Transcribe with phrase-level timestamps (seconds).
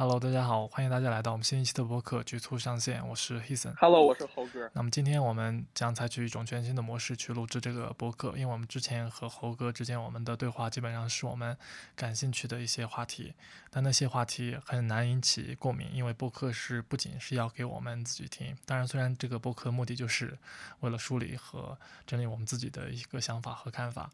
[0.00, 3.74] Hello，大家好，欢迎大家来到我们新一期的播客《局促上线》，我是 Heason。
[3.76, 4.70] Hello，我是猴哥。
[4.72, 11.54] 那么今天我们将采取一种全新的模式去录制这个播客，因为我们之前和猴哥之间我们的对话基本上是我们
[11.94, 13.34] 感兴趣的一些话题，
[13.68, 20.38] 但那些话题很难引起共鸣，因为播客是不仅是要给我们自己听，当然虽然这个播客目的就是
[20.80, 24.10] 为了梳理和整理我们自己的一个想法和看法。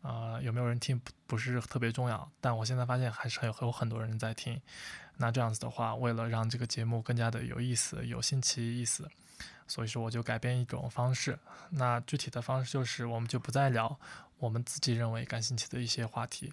[0.00, 4.62] 呃，有没有人听不不是特别重要，但我现在发现还是有有很多人在听。
[5.18, 9.10] 那这样子的话，为了让这个节目更加的有意思、有新奇意思，
[9.66, 11.38] 所以说我就改变一种方式。
[11.70, 13.98] 那具体的方式就是，我们就不再聊
[14.38, 16.52] 我们自己认为感兴趣的一些话题，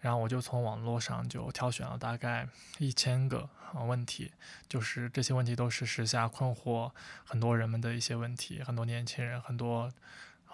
[0.00, 2.46] 然后我就从网络上就挑选了大概
[2.78, 3.48] 一千个
[3.86, 4.30] 问题，
[4.68, 6.92] 就是这些问题都是时下困惑
[7.24, 9.90] 很多人们的一些问题，很多年轻人很多。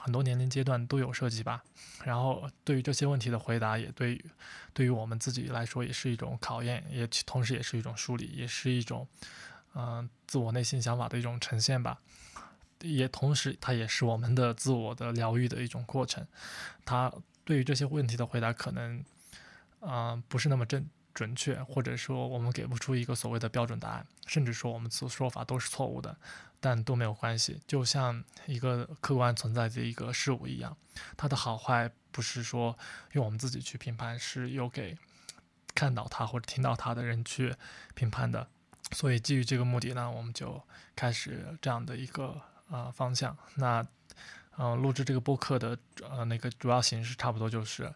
[0.01, 1.63] 很多年龄阶段都有涉及吧，
[2.05, 4.25] 然后对于这些问题的回答，也对于
[4.73, 9.07] 对于我们自己来说也是一种考验，也同时也是一种梳理，也是一种
[9.75, 11.99] 嗯自我内心想法的一种呈现吧，
[12.81, 16.27] 也同时它也是我们的自我的疗愈的一种过程。
[16.85, 17.13] 它
[17.45, 19.05] 对于这些问题的回答可能
[19.81, 26.17] 嗯不是那么正准确，或者说我们给不出一个所谓的标准答案，甚至说我们所说法都是错误的。
[26.61, 30.77] 但都没有关系，就像一个客观存在的一个事物一样，
[31.17, 32.77] 它的好坏不是说
[33.13, 34.97] 用我们自己去评判，是由给
[35.75, 37.55] 看到它或者听到它的人去
[37.95, 38.49] 评判的。
[38.93, 40.63] 所以基于这个目的呢，我们就
[40.97, 43.37] 开始这样的一个呃方向。
[43.57, 43.87] 那
[44.59, 45.79] 嗯，录制这个播客的
[46.11, 47.93] 呃那个主要形式差不多就是，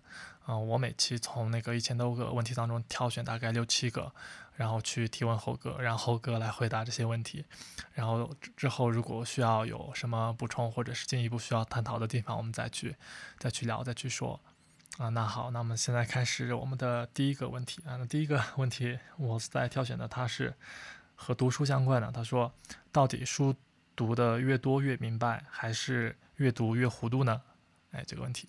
[0.46, 4.12] 嗯，我每期从那个一千多个问题当中挑选大概六七个。
[4.54, 7.42] 然后去提问猴哥，让猴哥来回答这些问题。
[7.94, 12.94] 然后之后如果需要有什么补充或者是进一步需要探讨的地方，我们再去
[13.38, 14.38] 再去聊，再去说。
[14.98, 17.96] 啊，那好，那我们现在开始我们的第一个问题啊。
[17.96, 20.54] 那第一个问题我在挑选的，它是
[21.16, 22.12] 和读书相关的。
[22.12, 22.52] 他说，
[22.92, 23.54] 到底书
[23.96, 27.42] 读的越多越明白，还是越读越糊涂呢？
[27.92, 28.48] 哎，这个问题。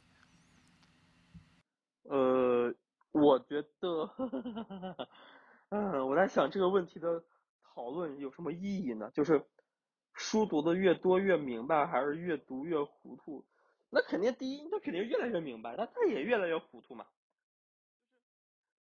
[2.04, 2.74] 呃，
[3.12, 4.10] 我觉得。
[5.70, 7.24] 嗯， 我在想这个问题的
[7.62, 9.12] 讨论有什么意义呢？
[9.12, 9.46] 就是
[10.14, 13.46] 书读的越多越明白，还是越读越糊涂？
[13.90, 17.06] 那肯定第一，那肯定越来越明白，那他也越来越糊涂嘛。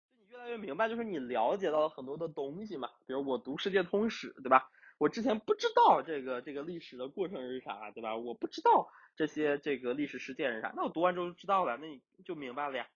[0.02, 2.90] 就是你越来越明白，就是你了解到了很多的东西嘛。
[3.06, 4.70] 比如我读世界通史，对吧？
[5.04, 8.16] 我之前不知道这个这个历史的过程是啥，对吧？
[8.16, 12.88] 我不知道这些这个历史事件是啥，那我读完之后就知道了，那你就明白了呀。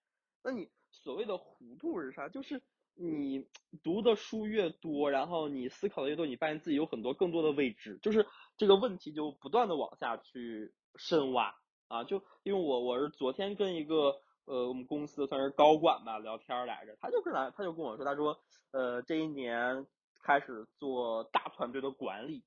[0.42, 2.28] 那你所谓的糊涂是啥？
[2.28, 2.62] 就是。
[3.00, 3.46] 你
[3.84, 8.26] 读的书越多，然后你思考的越多，你发现自己有很多更多的未知，就是
[8.56, 11.54] 这个问题就不断的往下去深挖
[11.86, 12.02] 啊。
[12.02, 18.40] 就因为我我是昨天跟一个呃我们公司算是高管吧聊天来着，他就跟来他就跟我说，他说
[18.72, 19.86] 呃这一年
[20.28, 22.44] 开始做大团队的管理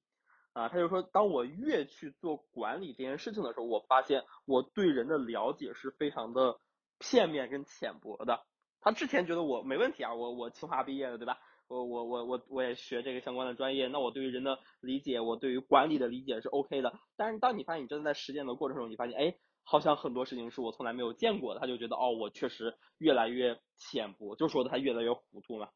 [0.54, 6.60] 啊，他就说当我越去做管理这件事情的时候，我发现我对人的了解是非常的
[7.00, 8.46] 片面跟浅薄的。
[8.82, 11.40] 他之前觉得我没问题啊，我我清华毕业的，对吧？
[11.68, 16.94] 我我我我我也学这个相关的专业，那我对于人的理解，我对于管理的理解是 OK 的。
[17.18, 25.70] 但是当你发现你真的在实践的过程中，你发现哎，好像很多事情是我从来没有见过的，他就觉得哦，我确实越来越浅薄，就说的他越来越糊涂嘛。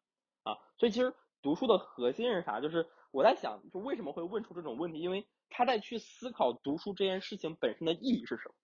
[0.44, 2.60] 啊，所以其实读书的核心是啥？
[2.60, 5.00] 就是我在想，就为什么会问出这种问题？
[5.00, 8.56] 因为他在去思考读书这件事情本身的意义是什么。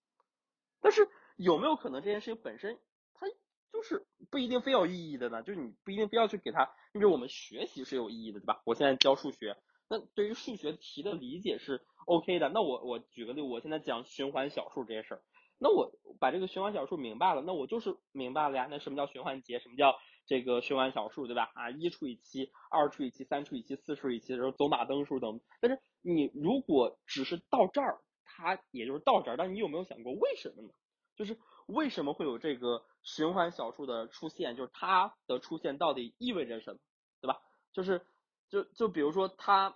[0.82, 2.80] 但是有没有可能这件事情本身？
[3.14, 3.28] 它
[3.72, 8.64] 就是不一定非有意义的呢，就是你不一定非要去给他，因为我们学习是有意义的，对吧？
[8.66, 9.56] 我现在教数学，
[9.88, 12.50] 那对于数学题的理解是 OK 的。
[12.50, 15.22] 那我我举个例，我现在讲循环小数这些事儿，
[15.60, 18.68] 那我把这个循环小数明白了，那我就是明白了呀。
[18.72, 19.60] 那什么叫循环节？
[19.60, 19.96] 什么叫
[20.32, 21.52] 这个循环小数，对吧？
[21.56, 25.42] 啊，一除以七，二除以七，三除以七，四除以七，然后走马灯数等。
[25.60, 30.70] 但是你如果只是到这儿，它也就是到这儿，但你有没有想过为什么呢？
[31.18, 31.38] 就是
[31.68, 32.86] 为什么会有这个？
[33.04, 36.80] 循环小数的出现，就是它的出现到底意味着什么，
[37.20, 37.42] 对吧？
[37.74, 38.06] 就是，
[38.48, 39.72] 就就比如说它，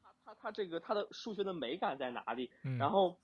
[0.00, 2.52] 它它它这个它的数学的美感在哪里？
[2.78, 3.18] 然后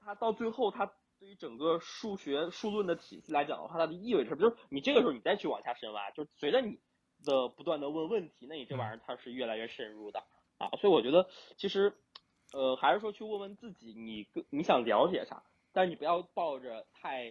[0.00, 4.40] 它到最后，它对于整个数学数论的体系来讲的话，它的意味着什么？
[4.42, 6.78] 就是你这个时候你再去往下深挖，就是随着你
[7.24, 10.22] 的不断的问问题，那你这玩意儿它是越来越深入的
[10.58, 10.68] 啊。
[10.78, 11.96] 所以我觉得其实，
[12.52, 15.42] 呃，还是说去问问自己，你你想了解啥？
[15.72, 17.30] 但是你不要抱着太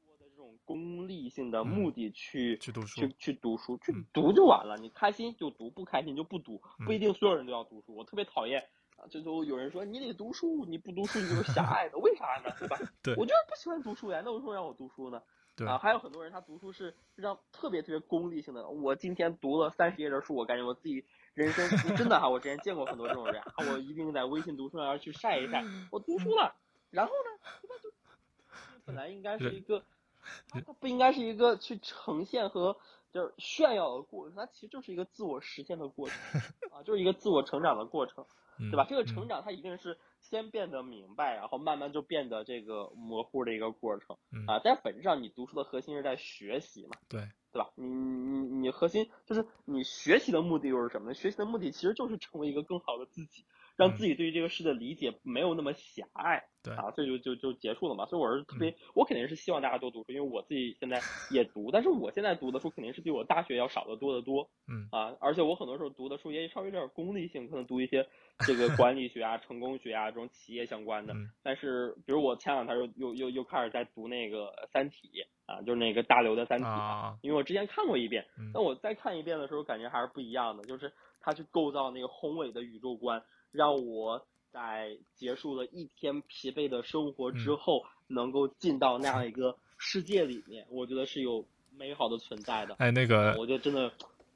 [0.00, 0.36] 多的这。
[0.36, 4.76] 种功利性的目的去去读书，去去读书，去读就完了。
[4.76, 7.94] 你开心就读，不开心就不读，不一定所有人都要读书。
[7.94, 8.68] 我特别讨厌
[9.02, 12.54] 啊，这都有人说你得读书，你不读书你就是狭隘的，为啥呢？
[12.56, 12.78] 对吧？
[13.02, 15.20] 对，我就是不喜欢读书呀，那为什么让我读书呢？
[15.56, 18.68] 对啊，还有很多人他读书是让特别特别功利性的。
[18.68, 21.04] 我今天读了三十页的书，我感觉我自己
[21.34, 26.54] 人生真的哈，我之前见过很多这种人，啊我一定在微信读书上去晒一晒，我读书了，
[26.90, 27.74] 然后呢，对吧？
[27.82, 27.90] 就
[28.84, 29.84] 本来应该是一个，
[30.48, 32.78] 它它不应该是一个去呈现和
[33.12, 36.16] 就是炫耀的过程，它其实就是一个自我实现的过程
[36.72, 38.24] 啊，就是一个自我成长的过程。
[38.58, 38.84] 对吧？
[38.88, 44.16] 这个成长它一定是先变得明白，然后慢慢就变得这个模糊的一个过程
[44.46, 44.60] 啊。
[44.62, 46.90] 但本质上，你读书的核心是在学习嘛？
[47.08, 47.70] 对，对吧？
[47.76, 51.14] 你你你核心就是你学习的目的又是什么呢？
[51.14, 53.44] 学习的目的其实就是成为一个更好的自己，
[53.82, 56.44] 让自己对于这个事的理解没有那么狭隘。
[56.64, 58.06] 对啊，这就就就结束了嘛。
[58.06, 61.00] 所以我是特别，我肯定是希望大家多读书，因为我自己现在
[61.32, 64.48] 也读，但是我现在读的书肯定是比我大学要少得多得多。
[64.68, 68.06] 嗯啊，而且我很多时候读的书也稍微有点功利性，可能读一些
[68.46, 71.12] 这个管理学啊、 成功学啊这种企业相关的。
[71.42, 75.10] 但是，比如我前两天又又又又开始在读那个《三体》
[75.52, 78.24] 啊，就是那个大刘的《三体》啊，因为我之前看过一遍，
[78.54, 83.20] 但我再看一遍的时候，感觉还是不一样的，就是他去构造那个宏伟的宇宙观，
[83.52, 84.26] 让我。
[84.52, 91.42] 在结束了一天疲惫的生活之后，能够进到那样一个世界里面，我觉得是有
[91.74, 92.74] 美好的存在的。
[92.74, 93.90] 哎，那个，我觉得真的，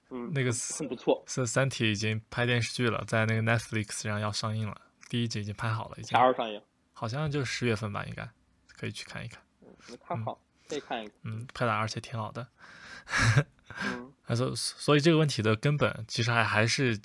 [0.09, 1.23] 嗯，那个很不错。
[1.27, 4.81] 是三体已经拍电视剧了，在那个 Netflix 上要上映了，
[5.11, 6.13] 第一集已经拍好了，已经。
[6.19, 6.59] 啥时候上映？
[6.95, 8.27] 好像就十月份吧，应该
[8.69, 9.43] 可以去看一看。
[9.61, 9.69] 嗯，
[10.03, 11.15] 看好，可以看一看。
[11.25, 12.49] 嗯，拍的而且挺好的。
[13.85, 16.99] 嗯， 所所以这个问题的根本其实还还是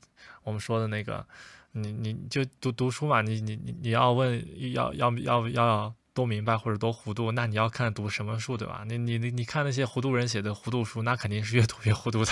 [0.43, 1.27] 我们说的那个。
[1.73, 8.83] 你你就读读书嘛，你你你你要问要要要要多明白或者多糊涂，那你要看读什么书，对吧？
[8.85, 12.31] 你你你你看那些糊涂人写的糊涂书，那肯定是越读越糊涂的。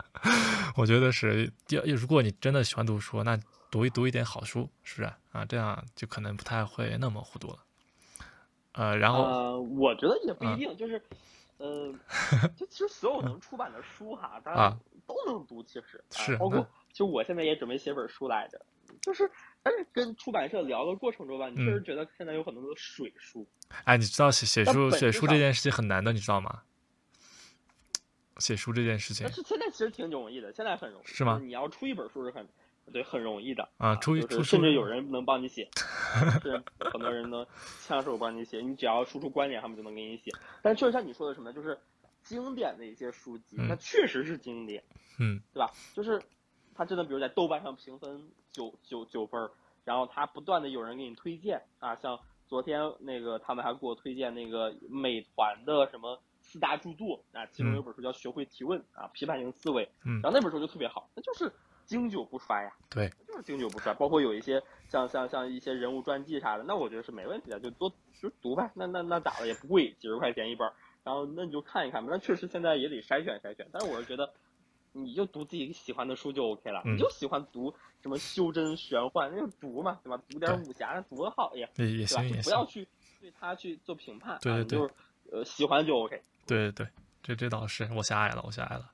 [0.76, 3.38] 我觉得是，要如果你真的喜欢读书，那
[3.70, 5.44] 读一读一点好书，是不是啊？
[5.46, 7.58] 这样就可能不太会那么糊涂了。
[8.72, 11.02] 呃，然后呃，我觉得也不一定，就是，
[11.56, 11.90] 呃，
[12.54, 14.76] 就其实所有能出版的书哈，大家
[15.06, 16.68] 都能读，其实是包括。
[16.96, 18.58] 就我现在也准备写本书来着，
[19.02, 19.30] 就是，
[19.62, 23.46] 但是跟出版社聊的过程中吧，你确实觉得现在有很多的水书。
[23.84, 26.62] 哎，你知道写写书写书这件事情很难的，你知道吗？
[28.38, 29.26] 写书这件事情。
[29.26, 31.06] 但是现在其实挺容易的，现在很容易。
[31.06, 31.38] 是吗？
[31.44, 32.48] 你要出一本书是很，
[32.90, 33.68] 对，很容易的。
[33.76, 35.68] 啊，出出甚至有人能帮你写，
[36.40, 37.46] 是很多人能
[37.86, 40.30] 枪手帮你写，你只要输出观点，他们就能给你写。
[40.62, 41.78] 但确实像你说的什么，就是
[42.22, 44.82] 经典的一些书籍，那确实是经典，
[45.18, 45.70] 嗯，对吧？
[45.92, 46.18] 就是。
[46.76, 49.50] 他真的，比如在豆瓣上评分九九九分，
[49.84, 61.50] 然后他不断的有人给你推荐啊，像昨天那个他们还给我推荐那个美团的什么四大著作啊，其中有本书叫《学会提问》啊，批判性思维，嗯，然后那本书就特别好，那就是
[61.84, 70.70] 经久不衰呀，对，就是经久不衰，包括有一些像像像一些人物传记啥的，那我觉得是没问题的，就多就读呗，那那那咋了也不贵，几十块钱一本，
[71.02, 74.32] 然后那你就看一看吧，那确实现在也得筛选筛选，但是我是觉得。
[75.04, 80.22] 你就读自己喜欢的书就 OK 了，你就喜欢读什么修真玄幻，那就读嘛，对吧？
[80.28, 82.22] 读点武侠多好呀，对吧？
[82.42, 82.88] 不要去
[83.20, 84.94] 对他去做评判，对对对，就是
[85.32, 86.22] 呃喜欢就 OK。
[86.46, 86.88] 对对对，
[87.22, 88.90] 这这倒是我狭隘了，我狭隘了。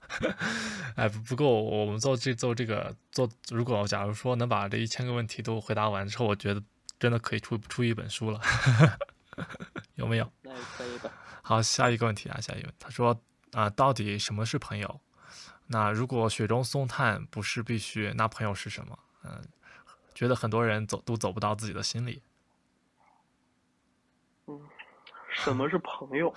[0.97, 6.63] 哎，不不过我们做这做这个做，如果假如说能把这一千个问题都回答完之后，我觉得
[6.99, 8.41] 真的可以出出一本书了，
[9.95, 10.33] 有没有？
[10.43, 11.11] 那也可以的。
[11.43, 13.17] 好，下一个问题啊，下一个他说
[13.53, 15.01] 啊，到底什么是朋友？
[15.73, 18.99] 那如果雪中送炭不是必须，那朋友是什么？
[19.25, 19.43] 嗯，
[20.15, 22.21] 觉得很多人走都走不到自己的心里。
[24.49, 24.61] 嗯，
[25.31, 26.35] 什么是朋友？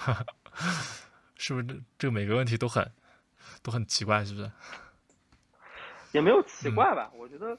[1.35, 2.89] 是不是这这个每个问题都很
[3.61, 4.23] 都很奇怪？
[4.23, 4.49] 是不是？
[6.13, 7.11] 也没有奇怪吧？
[7.13, 7.57] 我觉得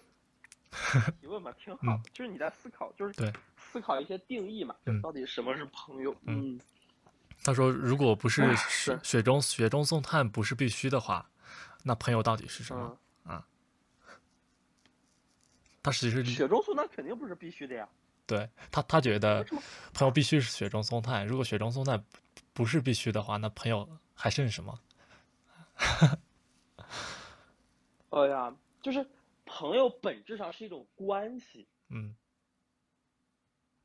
[1.21, 6.17] 提问吧挺好，就是你在思考，就是对思考一些定义嘛，就到底什么是朋友？
[6.23, 6.59] 嗯，
[7.45, 11.29] 他说，如果不是雪雪中雪中送炭不是必须的话。
[11.87, 13.47] 那朋友到底是什么啊？
[15.85, 17.89] 他其实雪中送炭肯定不是必须的呀。
[18.27, 19.45] 对他，他觉得
[19.95, 21.25] 朋友必须是雪中送炭。
[21.25, 22.05] 如果雪中送炭
[22.53, 24.81] 不是必须的话，那朋友还剩什么？
[28.11, 28.53] 哎呀，
[28.83, 29.09] 就是
[29.45, 31.69] 朋友本质上是一种关系。
[31.89, 32.17] 嗯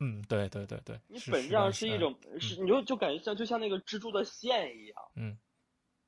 [0.00, 4.96] 嗯，对对对对，你本质上是一种是，你就就感觉像就像那个蜘蛛的线一样。
[5.14, 5.38] 嗯，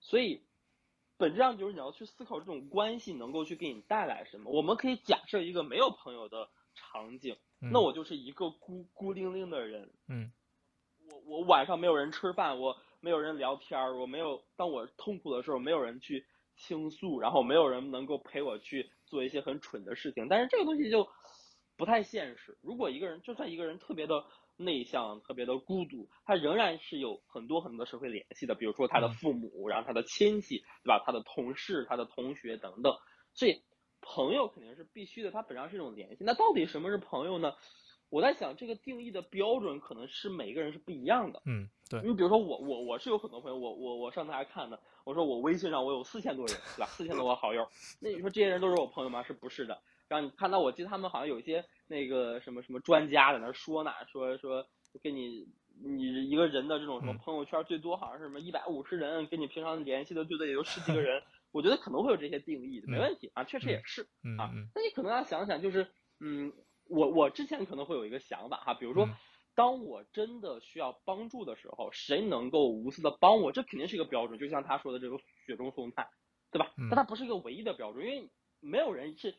[0.01, 0.43] 所以。
[1.17, 4.51] 本质上就是你要去思考这种关系能够去给你带来什么。
[4.51, 9.93] 我们可以假设一个没有朋友的场景，那我就是一个孤孤零零的人。
[10.09, 10.33] 嗯，
[11.09, 20.27] 我我晚上没有人吃饭，我没有人聊天儿，我没有当我痛苦的时候没有人去倾诉，然后没有人能够陪我去做一些很蠢的事情。
[20.29, 21.09] 但是这个东西就
[21.77, 22.57] 不太现实。
[22.63, 24.25] 如果一个人就算一个人特别的
[24.57, 31.03] 内向、特别的孤独，他仍然是有很多很多社会联系的，比如说他的父母，然后他的亲戚，对吧？
[31.05, 32.95] 他的同事、他的同学等等。
[33.35, 33.63] 所以
[34.01, 36.25] 朋友肯定是必须的，它本身是一种联系。
[36.25, 37.55] 那到底什么是朋友呢？
[38.11, 41.43] 我在想，这个定义的标准可能是每个人是不一样的。
[41.47, 42.01] 嗯，对。
[42.03, 46.87] 你比如说我，我我是有很多朋友，我我我上台看的，我说我微信上我有四千多人，对吧？
[46.87, 47.67] 四千多个好友，
[48.01, 49.25] 那你说这些人都是我朋友吗？
[49.25, 49.83] 是不是的？
[50.09, 54.67] 然后你看到，我记得他们好像有一些那个什么什么专家在那说呢，说说
[55.03, 55.47] 给你
[55.83, 61.23] 你一个人的这种什么朋友圈最多好像是什么一百五十人，跟你平常联系的最多也就十几个人。
[61.53, 64.03] 我觉得可能会有这些定义，没问题啊，确实也是
[64.39, 64.51] 啊。
[64.75, 65.87] 那你可能要想想，就是
[66.21, 66.53] 嗯。
[66.87, 69.09] 我我之前可能会有一个想法哈，比如说，
[69.55, 74.39] 当我真的需要帮助的时候，谁能够无私的帮我，这肯定是一个标准。
[74.39, 76.07] 就像他说的这个雪中送炭，
[76.53, 76.75] 对吧？
[76.91, 78.31] 但它不是一个唯一的标准，因为
[78.61, 79.35] 没有人是，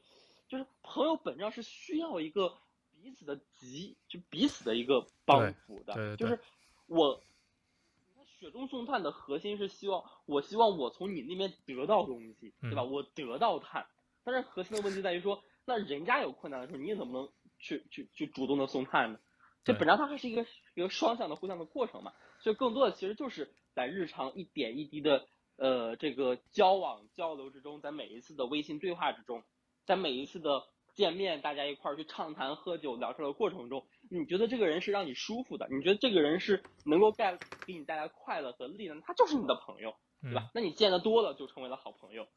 [0.48, 2.58] 就是朋友本质上是需要一个
[3.02, 5.94] 彼此的急，就彼此的一个帮扶的。
[6.18, 6.40] 就是
[6.88, 7.22] 我，
[8.26, 12.84] 雪中送炭的核心是希望，我希望我从你那边得到东西，对吧？
[12.84, 13.88] 我得到炭，
[14.24, 15.44] 但是核心的问题在于说。
[15.68, 19.20] 那人家有困难的时候，你怎么能去去去主动的送炭呢？
[19.64, 22.14] 这本质上它还是一个一个双向的互相的过程嘛。
[22.38, 29.44] 所以更多的其实就是在日常一点一滴的呃这个交往交流之中，在每一次的微信对话之中，
[29.86, 30.64] 在每一次的
[30.94, 40.50] 见面，大家一块儿去畅谈喝酒聊天的过程中，你觉得这个人是让你舒服的，你觉得这个人是能够带给你带来快乐和力量，他就是你的朋友，对吧？
[40.54, 42.28] 那你见得多了，就成为了好朋友。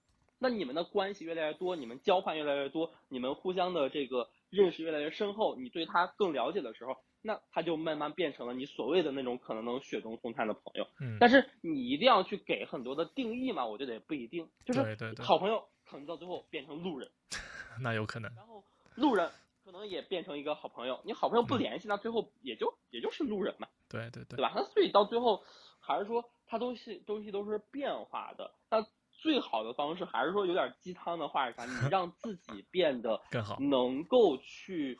[0.41, 10.87] 那你们的关系越来越多，你们交换越来越多，你们互相的这个认识越来越深厚，你对他更了解的时候，那他就慢慢变成了你所谓的那种可能能雪中送炭的朋友。
[11.01, 11.17] 嗯。
[11.19, 13.67] 但是你一定要去给很多的定义嘛？
[13.67, 17.11] 我觉得也不一定，就是好朋友可能到最后变成路人，
[17.81, 18.33] 那有可能。
[18.35, 18.63] 然后
[18.95, 19.31] 路人
[19.65, 23.69] 可能也变成一个好朋友，你好朋友不联系，那最后也就也就是路人嘛。
[23.89, 24.37] 对对对。
[24.37, 24.53] 对吧？
[24.55, 25.43] 那所以到最后
[25.81, 28.55] 还是说，它东西东西都是变化的。
[28.71, 31.65] 那最好的方式还是说有点鸡汤的话是啥？
[31.65, 34.99] 你 让自己变得 更好，能够去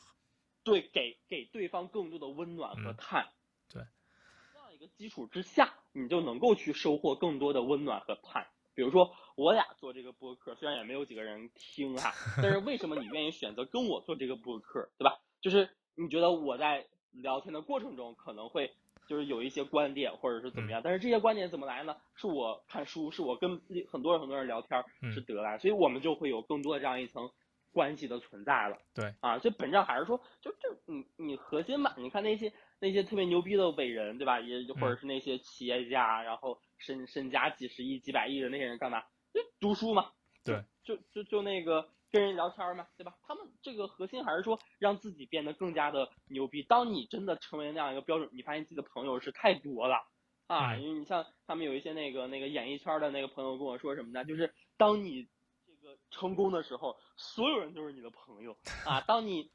[0.65, 3.29] 对给给对方更多的温暖和碳。
[3.69, 3.83] 对，
[4.53, 8.49] 这样一个基础之下，你就能够去收获更多的温暖和碳。
[8.79, 15.19] 比如说我俩做这个播客，虽然也没有几个人听哈， 但是为什么你愿意选择跟我做这个播客，对吧？
[15.41, 18.71] 就是你觉得我在聊天的过程中可能会。
[19.09, 21.97] 就是有一些观点或者是怎么样，但是这些观点怎么来呢？
[22.15, 23.59] 是我看书，是我跟
[23.91, 27.31] 很多人很多人聊天是得来，所以我们就会有更多的这样一层
[27.73, 28.79] 关系的存在了。
[28.95, 34.41] 对，啊，这本质上还是说，就就你你核心嘛，你看那些那些特别牛逼的伟人，对吧？
[34.41, 39.03] 也或者是那些企业家，然后身身家几十亿、几百亿的那些人干嘛？
[39.33, 40.13] 就读书嘛。
[40.45, 41.89] 对，就就就那个。
[42.11, 43.13] 跟人聊天嘛，对吧？
[43.23, 46.63] 他们这个核心还是说让自己变得更加的牛逼。
[46.63, 50.09] 当你真的成为那样一个标准，你发现自己的朋友是太多了
[50.47, 50.75] 啊！
[50.77, 54.25] 因为你像他们有一些那个那个演艺圈的那个朋友跟我说什么呢？
[54.25, 55.29] 就是当你这个
[56.11, 59.01] 成功的时候，所有人都是你的朋友啊。
[59.03, 59.51] 当你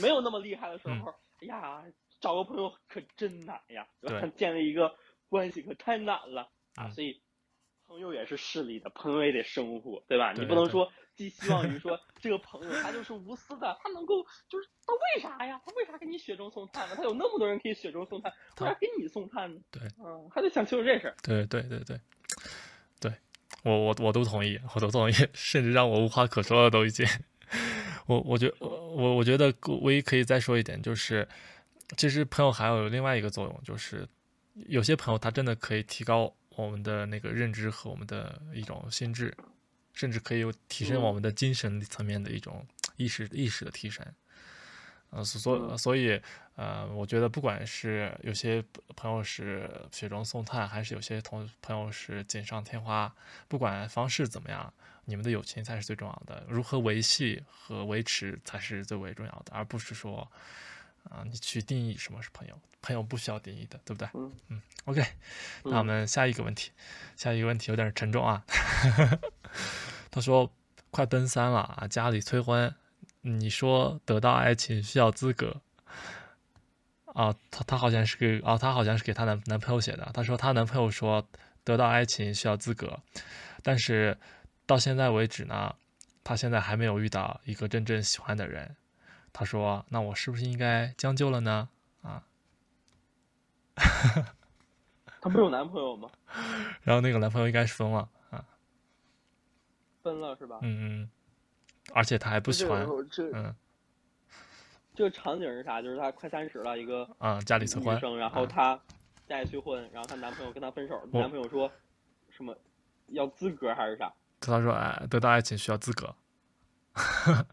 [0.00, 1.84] 没有那么厉害的时候，哎呀，
[2.20, 4.94] 找个朋友可真难呀，对吧 建立一个
[5.28, 6.90] 关系可太难了啊！
[6.90, 7.20] 所以
[7.86, 10.32] 朋友也是势利的，朋友也得生活，对吧？
[10.32, 10.90] 你不能说。
[11.14, 15.60] 寄希望于说这个朋友他就是无私的，他能够就是他为啥呀？
[15.62, 16.94] 他为啥给你雪中送炭呢？
[16.96, 19.60] 他有那么多人可以雪中送炭，为啥给你送炭呢？
[19.70, 21.08] 对，嗯，还得想清楚这事。
[21.08, 22.00] 儿对对对，对
[23.62, 27.06] 我我我都同意，我都同意，甚至让我无话可说了都已经。
[28.06, 31.26] 我我觉我我觉得唯一可以再说一点就是，
[31.96, 34.06] 其实朋友还有另外一个作用，就是
[34.54, 39.34] 有些朋友他真的可以提高我们的那个认知和我们的一种心智。
[39.94, 42.66] 甚至可以有提升我们的精神层面的一种
[42.96, 44.02] 意识意识的提升，
[45.12, 46.20] 呃，所所以
[46.56, 48.64] 呃，我觉得不管是有些
[48.96, 53.14] 朋友是雪中送炭，还是有些同朋友是锦上添花，
[53.46, 54.72] 不管方式怎么样，
[55.04, 56.44] 你们的友情才是最重要的。
[56.48, 60.26] 如何维系和维持才是最为重要的，而不是说
[61.10, 64.08] 啊，你去定义什么是朋友，朋友不需要定义的，对不对？
[64.14, 65.04] 嗯嗯，OK，
[65.64, 66.70] 那我们下一个问题，
[67.16, 68.44] 下一个问题有点沉重啊。
[70.10, 70.50] 他说
[70.90, 72.74] ：“快奔三了啊，家里催婚。
[73.22, 75.60] 你说得到爱情需要资格
[77.06, 77.34] 啊？
[77.50, 80.10] 她她好像是给啊，她好像是给她男男朋友写的。
[80.12, 81.26] 她说她男朋友说
[81.64, 83.00] 得到爱情需要资格，
[83.62, 84.18] 但是
[84.66, 85.74] 到现在为止呢，
[86.24, 88.76] 她现在还没有遇到一个真正喜欢的人。
[89.32, 91.68] 她说，那我是不是应该将就了呢？
[92.02, 92.24] 啊？
[95.20, 96.10] 她不是有男朋友吗？
[96.82, 98.44] 然后那个男朋友应该是分了啊。”
[100.02, 100.58] 分了是吧？
[100.62, 101.10] 嗯嗯，
[101.92, 102.86] 而且他还不喜欢，
[103.32, 103.54] 嗯，
[104.94, 105.82] 这个场景是啥？
[105.82, 108.78] 就是她快三十了，一个啊，家里催婚，生，然后她
[109.26, 111.70] 家里催婚，然后她男朋友跟她分手，我男朋友说
[112.30, 112.56] 什么
[113.08, 114.12] 要资格还是啥？
[114.40, 116.14] 她说哎，得到爱情需要资格，
[116.94, 117.44] 她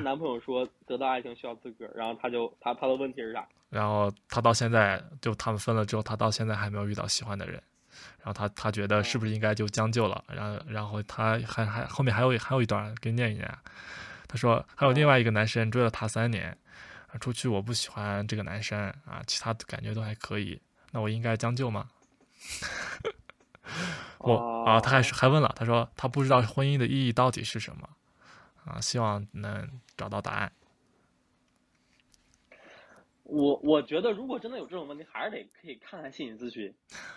[0.00, 3.48] 男朋友说得到爱情需要资格，然后她就她她的问题是啥？
[3.70, 7.62] 然后她到现在就他们分了之后，她到现在还没有遇到喜欢的人，
[8.18, 10.24] 然后他他觉得是不是应该就将就了？
[10.28, 13.58] 然后然后他还还后面还有还有一段给你念一念啊，
[14.26, 16.56] 他说还有另外一个男生追了他三年，
[17.08, 20.60] 啊出去我不喜欢这个男生啊，其他感觉都还可以，
[20.90, 21.88] 那我应该将就吗？
[24.18, 27.88] 我啊，他还是还问了，他说他不知道婚姻的意义到底是什么
[28.64, 30.52] 啊，希望能找到答案。
[33.28, 36.74] 我我觉得，如果真的有这种问题，还是得可以看看心理咨询，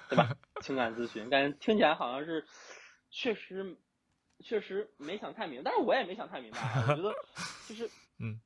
[0.10, 0.36] 对吧？
[0.62, 2.46] 情感咨询，感觉听起来好像是
[3.12, 3.78] 确实
[4.39, 6.86] 确实没想太明，但是我也没想太明白啊。
[6.89, 7.13] 我觉得
[7.70, 7.89] 就是
[8.20, 8.42] 嗯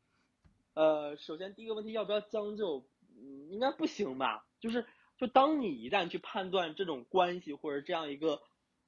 [0.73, 4.45] 呃，首先第一个问题要不要将就，嗯，应该不行吧？
[4.59, 4.85] 就是
[5.17, 8.41] 就当你一旦去判断这种关系或者这样一个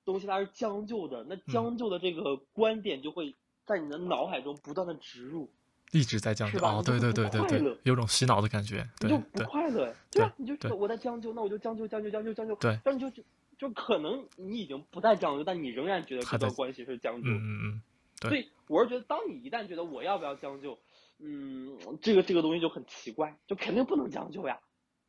[0.03, 5.53] 东西它是将就的，那将就的这个观点就会在你的脑海中不断的植入。
[5.91, 10.33] 一直在将就是哦，对对对对对，有种洗脑的感觉，对你就不快乐，对吧？
[10.37, 13.23] 你就觉得我在将就，那我就将就将就将就将就，对但你就就
[13.57, 17.29] 就可能你已经不再将就，但你仍然觉得这段关系是将就。
[17.29, 17.81] 嗯嗯嗯，
[18.19, 20.77] 对所以我是觉得，当你一旦觉得我要不要将就，
[21.19, 24.59] 嗯，这个这个东西就很奇怪，就肯定不能将就呀，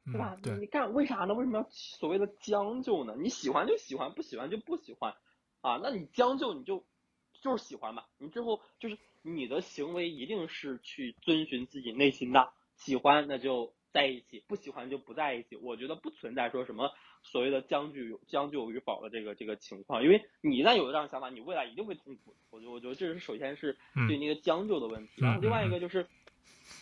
[0.05, 0.35] 对吧？
[0.37, 1.35] 嗯对你干为啥呢？
[1.35, 3.17] 为什么要所谓的将就呢？
[3.19, 5.15] 你喜欢就喜欢，不喜欢就不喜欢，
[5.63, 6.85] 啊，那你将就你就
[7.41, 15.57] 就是喜欢嘛，你最后就是你的行为一定是去遵循自己内心的，喜欢那就在一起，不喜欢就不在一起。
[15.57, 16.91] 我觉得不存在说什么
[17.23, 22.37] 所谓的将就将就与否的这个这个情况，因为你一旦有了这样的想法，你未来一定会痛苦。
[22.51, 26.07] 我觉得我觉得这是首先是嗯对那个将就的问题，嗯然后另外嗯一个就是，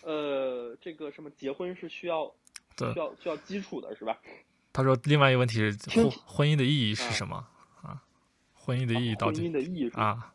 [0.02, 2.26] 呃，这个什么结婚是需要
[2.78, 4.20] 需要需要基础的是吧？
[4.72, 7.36] 他说另外一个问题是婚婚姻的意义是啊什么
[7.80, 8.02] 啊？
[8.52, 10.33] 婚姻的意义到婚姻底的意义是啊？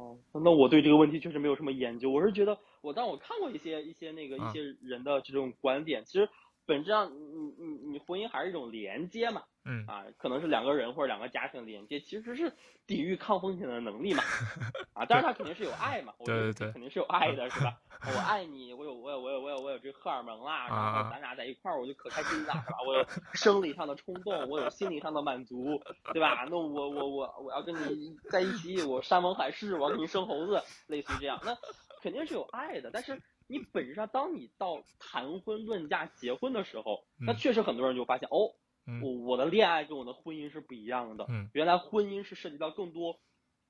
[0.00, 2.10] 哦，那我对这个问题确实没有什么研究。
[2.10, 6.26] 我是觉得我，但我看过一些一些那个啊一些人的这种观点，其实
[6.64, 12.52] 本质上你你你婚姻还是一种连接嘛，嗯啊，可能是两个人或者两个家庭的连接，其实是
[12.86, 14.22] 抵御抗风险的能力嘛，
[14.94, 17.80] 啊，当然他肯定是有爱嘛，我觉得对对对肯定是有爱的， 是吧？
[18.14, 22.78] 我爱你，我有我有我有我有我有这荷尔蒙啦，然啊后咱俩在一块儿我就可开心了，是吧？
[22.86, 25.78] 我有生理上的冲动，我有心理上的满足，
[26.14, 26.46] 对吧？
[26.48, 31.54] 那我我我我要跟你在一起，我山盟海誓，我要给你生猴子，类似于这样，那
[32.02, 32.90] 肯定是有爱的。
[32.90, 38.54] 但是你本质上，当你到谈婚论嫁、结婚的时候，那嗯确实很多人就发现，哦，
[38.90, 41.26] 嗯我我的恋爱跟我的婚姻是不一样的。
[41.28, 43.20] 嗯原来婚姻是涉及到更多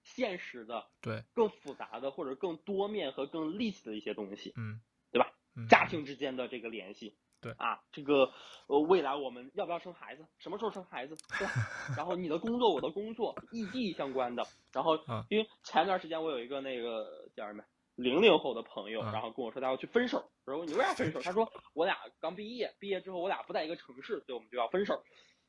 [0.03, 4.53] 现实的、对更复杂的或者更多面和更立体的一些东西。
[4.57, 4.81] 嗯
[5.13, 5.33] 对吧？
[5.57, 7.17] 嗯家庭之间的这个联系。
[7.43, 8.31] 对啊，这个
[8.67, 10.27] 呃，未来我们要不要生孩子？
[10.39, 11.17] 什么时候生孩子？
[11.39, 11.53] 对吧？
[11.97, 14.43] 然后你的工作，我的工作，异地相关的。
[14.73, 20.31] 然后啊，因为前段时间我有一个那个叫什么零零后的朋友，啊然后跟我说他要去分手。
[20.47, 21.21] 我说你为啥分手？
[21.21, 25.03] 他说我俩刚毕业，毕业之后我俩不在一个城市，所以我们就要分手。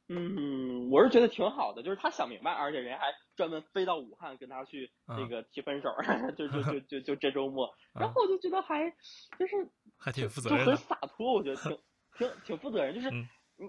[0.09, 5.89] 嗯，我是觉得挺好的，就是他想明白，而且人还专门飞到武汉跟他去啊那个提分手，
[6.37, 8.89] 就就就就就这周末， 然啊后我就觉得还
[9.39, 11.77] 就是还挺负责就很，洒脱，我觉得挺
[12.17, 13.27] 挺挺负责任，就是嗯。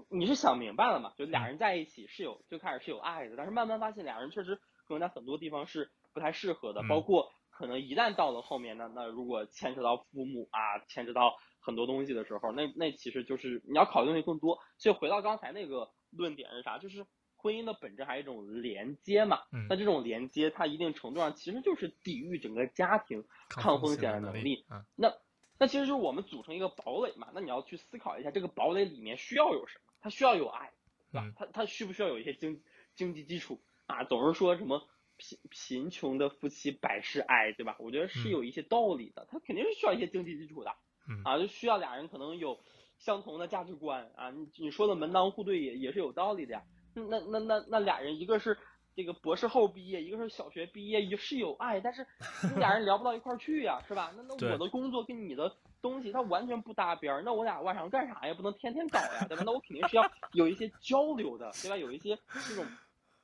[0.08, 4.56] 你你是想明白了嘛，就俩人在一起是有最开始是有爱的，但是慢慢发现俩人确实
[4.88, 6.88] 可能在很多地方是不太适合的，嗯。
[6.88, 14.58] 包括可能一旦到了后面，那那如果牵扯到父母啊，牵扯到很多东西的时候，那那其实就是你要考虑的东西更多。
[14.78, 24.64] 所以回到刚才那个论点是啥，就是婚姻的本质还是一种连接嘛，嗯那这种连接它一定程度上其实就是抵御整个家庭抗风险的能力
[24.96, 25.12] 那
[25.58, 29.92] 那其实就是我们组成一个堡垒嘛，那你要去思考一下，这个堡垒里面需要有什么？
[30.00, 30.72] 它需要有爱，
[31.12, 31.32] 对吧嗯？
[31.36, 32.60] 它它需不需要有一些经
[32.94, 34.02] 经济基础啊？
[34.04, 34.88] 总是说什么
[35.22, 37.76] 贫贫穷的夫妻百事哀，对吧？
[37.78, 40.72] 我觉得是嗯有一些道理的，他肯定是需要一些经济基础的
[41.08, 42.58] 嗯啊，就需要俩人可能有
[42.98, 44.30] 相同的价值观啊。
[44.30, 46.62] 你你说的门当户对也也是有道理的呀。
[46.94, 48.58] 那那那那俩人一个是。
[48.94, 52.06] 这个博士后毕业，一个是小学毕业，也是有爱，但是
[52.52, 54.12] 你俩人聊不到一块儿去呀，是吧？
[54.14, 58.34] 那那我的工作跟你的东西它完全不搭边儿，那我俩晚上干啥呀？
[58.34, 59.44] 不能天天搞呀，对吧？
[59.46, 61.76] 那我肯定是要有一些交流的，对吧？
[61.78, 62.66] 有一些这种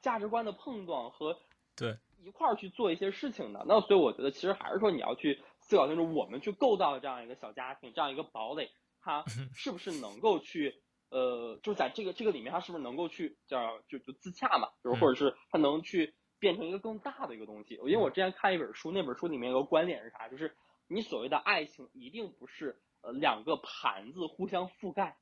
[0.00, 1.38] 价值观的碰撞和
[1.78, 3.64] 对一块儿去做一些事情的。
[3.66, 10.82] 那所以我觉得其实还是说你要去思考清楚，我们去构造这样一个小家庭，这样一个堡垒，它 是不是能够去。
[11.10, 14.68] 呃，就是在这个这个里面，它是不是能够去叫就就自洽嘛？
[14.84, 17.76] 就是或者是它能去变成一个更大的一个东西。
[17.76, 20.28] 因为我之前看一本书，那本书里面有个观点是啥？
[20.28, 20.54] 就是
[20.86, 25.16] 你所谓的爱情一定不是呃两个盘子互相覆盖，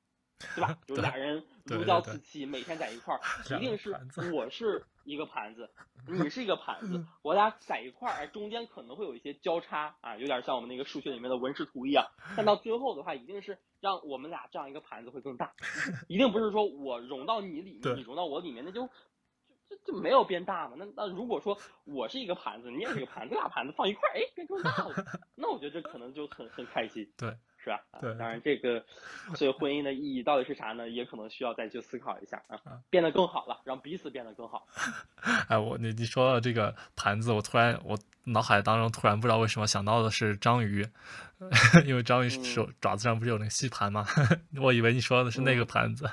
[0.56, 0.76] 对吧？
[0.88, 3.20] 就是俩人如胶似漆，每天在一块儿，
[3.56, 3.96] 一定是
[4.32, 5.70] 我是一个盘子，
[6.06, 12.06] 你是一个盘子，我俩在一块儿，中间可能会有一些交叉啊，有点像我们那个数学里面的纹饰图一样。
[12.36, 15.54] 但到最后的话，一定是让我们俩这样一个盘子会更大，
[16.08, 18.90] 一定不是说我融到你里面，你融到我里面，那就。
[19.68, 20.76] 就就没有变大嘛？
[20.78, 24.94] 那那如果说我是一个盘子，你也是一个盘子， 俩盘子放一块儿，哎，变更大了，
[25.34, 27.36] 那我觉得这可能就很很开心，对，
[27.66, 27.80] 是吧？
[28.00, 28.84] 对，当然这个
[29.34, 30.88] 所以婚姻的意义到底是啥呢？
[30.88, 34.68] 也可能需要再去思考一下啊，变得更好了，让彼此变得更好。
[35.48, 40.86] 哎，我你你说到这个盘子，我突然我脑海当中突然不知道为什么想到的是章鱼，
[41.84, 44.06] 因为章鱼手爪子上不是有那个吸盘吗？
[44.62, 46.08] 我以为你说的是那个盘子。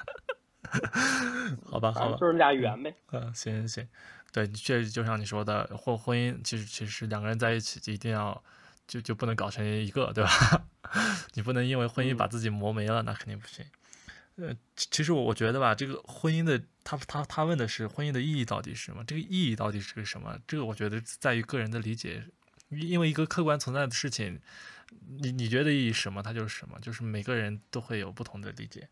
[1.70, 2.92] 好吧，好吧，就是俩圆呗。
[3.12, 3.88] 嗯，行行行，
[4.32, 8.44] 对，确实就像你说的，婚婚姻其实其实两个人在一起就一定要
[8.88, 10.66] 就就不能搞成一个，对吧？
[11.34, 13.66] 你不能因为婚姻把自己磨没了，那肯定不行。
[14.36, 19.04] 呃，其实我我觉得吧，这个婚姻的他他他问的是婚姻的意义到底是什么？
[19.06, 20.38] 这个意义到底是个什么？
[20.48, 22.26] 这个我觉得在于个人的理解，
[22.70, 24.40] 因为一个客观存在的事情，
[25.20, 28.88] 你你觉得意义什么，它就是什么，就是每个人都会有不同的理解。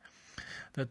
[0.76, 0.86] 那。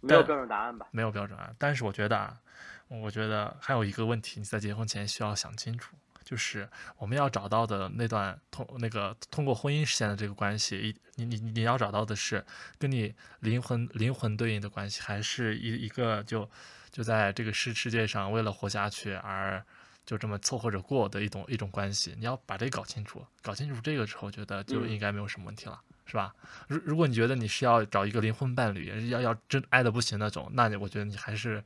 [0.00, 0.86] 没有标准答案吧？
[0.90, 2.40] 没有标准答案，但是我觉得啊，
[2.88, 5.94] 我觉得还有一个问题，你在结婚前需要想清楚，
[6.26, 12.44] 就是我们要找到的那段通那个通过婚姻实现的这个关系，一你你你要找到的是
[12.78, 16.50] 跟你灵魂灵魂对应的关系，还是一一个就
[16.90, 19.64] 就在这个世世界上为了活下去而
[20.04, 22.12] 就这么凑合着过的一种一种关系？
[22.18, 25.80] 你要把这搞清楚，搞清楚这个之后，觉得就应该没有什么问题了。
[26.08, 26.32] 是吧？
[26.68, 31.60] 如如果你觉得你是要找一个灵魂伴侣，要要真爱的不行那种，那你我觉得你还是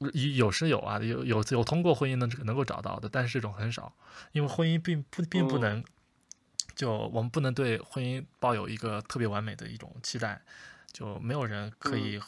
[0.00, 3.92] 有有是有啊，有有有通过婚姻能能够找到的，但是这种很少，
[4.32, 5.84] 因为婚姻并不并不能
[6.74, 10.40] 就我们不能对婚姻抱有一个特别完美的一种期待，
[10.92, 12.20] 就没有人可以。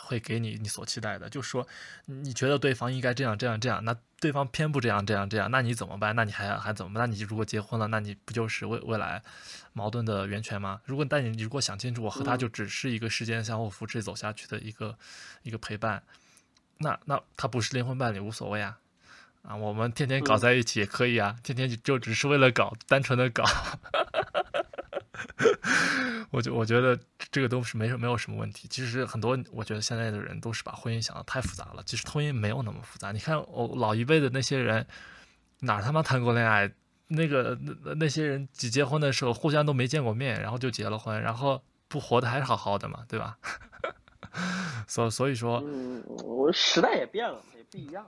[0.00, 1.68] 会给你你所期待的，就说，
[2.06, 6.16] 你觉得对方应该这样这样这样，那对方偏不这样这样这样，那你怎么办？
[6.16, 7.06] 那你还还怎么办？
[7.06, 9.22] 那你如果结婚了，那你不就是未未来
[9.74, 10.80] 矛盾的源泉吗？
[10.86, 14.96] 如果但你如果想清楚，我和他就只是一个时间相互扶持走下去的一个
[15.42, 16.02] 一个陪伴，
[16.78, 18.78] 那那他不是灵魂伴侣无所谓啊，
[19.42, 23.44] 啊，我们天天搞在一起也可以啊，天天就就只是为了搞，单纯的搞。
[26.30, 26.98] 我觉我觉得
[27.30, 28.66] 这个都是没没有什么问题。
[28.68, 31.82] 其实很多，我觉得现在的人都是把婚姻想的太复杂了。
[31.86, 33.12] 其实婚姻没有那么复杂。
[33.12, 34.84] 你看，我老一辈的那些人，
[35.60, 36.72] 哪他妈谈过恋爱？
[37.06, 43.38] 那个那那些人结结婚的时候，互相都没见过面，然后就结了婚，然后不活的还是好好的嘛，对吧？
[44.88, 48.06] 所所以说，嗯，我时代也变了，也不一样。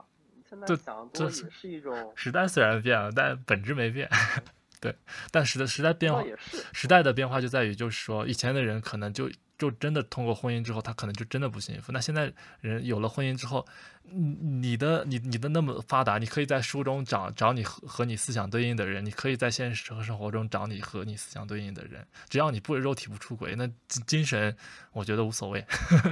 [0.49, 4.09] 现在想多也是一种时代虽然变了，但本质没变。
[4.79, 4.95] 对，
[5.31, 11.91] 但时的时代变化，也是时代的变化就在于，就是说，以前的人可能就就真的通过婚姻之后，他可能就真的不幸福。
[11.91, 13.65] 那现在人有了婚姻之后，
[14.11, 23.69] 你你的你你的那么发达，你可以在书中找找你和和你思想对应的人，你可以在现实和生活中找你和你思想对应的人，只要你不肉体不出轨，那
[24.05, 24.55] 精神
[24.91, 25.65] 我觉得无所谓，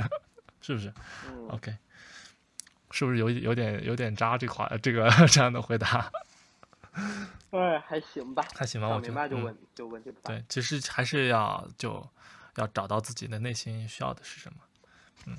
[0.62, 0.94] 是不是
[1.50, 1.76] ？OK，
[2.92, 6.12] 是不是有有点有点渣这话这个 这样的回答？
[7.52, 12.06] 哎，还行吧，还行吧，我明白就问就问就对，其实还是要就
[12.56, 14.60] 要找到自己的内心需要的是什么，
[15.28, 15.38] 嗯，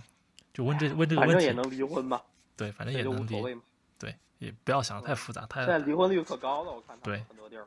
[0.54, 2.20] 就问这问这个问题，反正也能离婚嘛，
[2.56, 3.60] 对，反正也能离，
[3.98, 7.66] 对，也不要想的太复杂，太现在离婚率可高了，我看对很多地儿，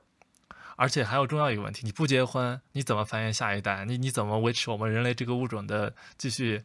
[0.75, 3.86] 而且还有重要一个问题，你不结婚，你怎么繁衍下一代？
[3.86, 6.63] 你你怎么维持我们人类这个物种的继续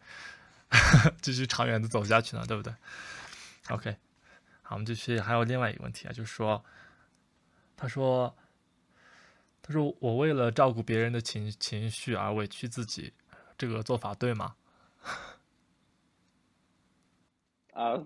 [1.20, 2.44] 继续长远的走下去呢？
[2.46, 2.72] 对不对
[3.68, 3.96] ？OK，
[4.62, 6.64] 好，我们继续，还有另外一个问题啊，就是说。
[7.76, 8.32] 他说
[9.60, 13.12] ：“他说我为了照顾别人的情情绪而委屈自己，
[13.58, 14.54] 这个做法对吗？”
[17.74, 18.00] 啊，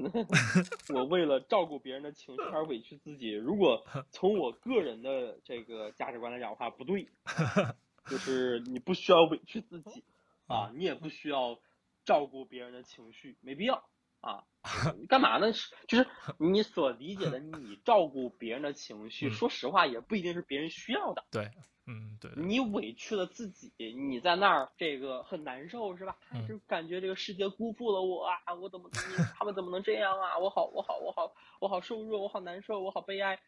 [0.95, 7.09] 我为了照顾别人的情绪而委屈自己，如果从我个人的这个价值观来讲的话，不对，
[8.09, 10.03] 就是你不需要委屈自己
[10.47, 11.61] 啊，你也不需要
[12.05, 13.89] 照顾别人的情绪，没必要。
[14.21, 14.43] 啊，
[15.09, 15.53] 干嘛呢？
[15.87, 21.25] 就是你所理解的，你照顾别人的情绪，说实话也不一定是别人需要的。
[21.31, 21.53] 对，
[21.89, 22.31] 嗯，对。
[22.37, 26.17] 你委屈了自己，你在那儿这个很难受是吧？
[26.47, 28.55] 就感觉这个世界辜负了我啊！
[28.55, 28.91] 我怎么，
[29.39, 30.39] 他们怎么能这样啊？
[30.39, 33.41] 我好，我好，我好，我好受弱，我好难受，我好悲哀。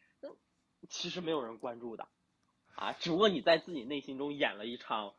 [0.88, 2.08] 其实没有人关注的，
[2.74, 5.12] 啊，只不过你在自己内心中演了一场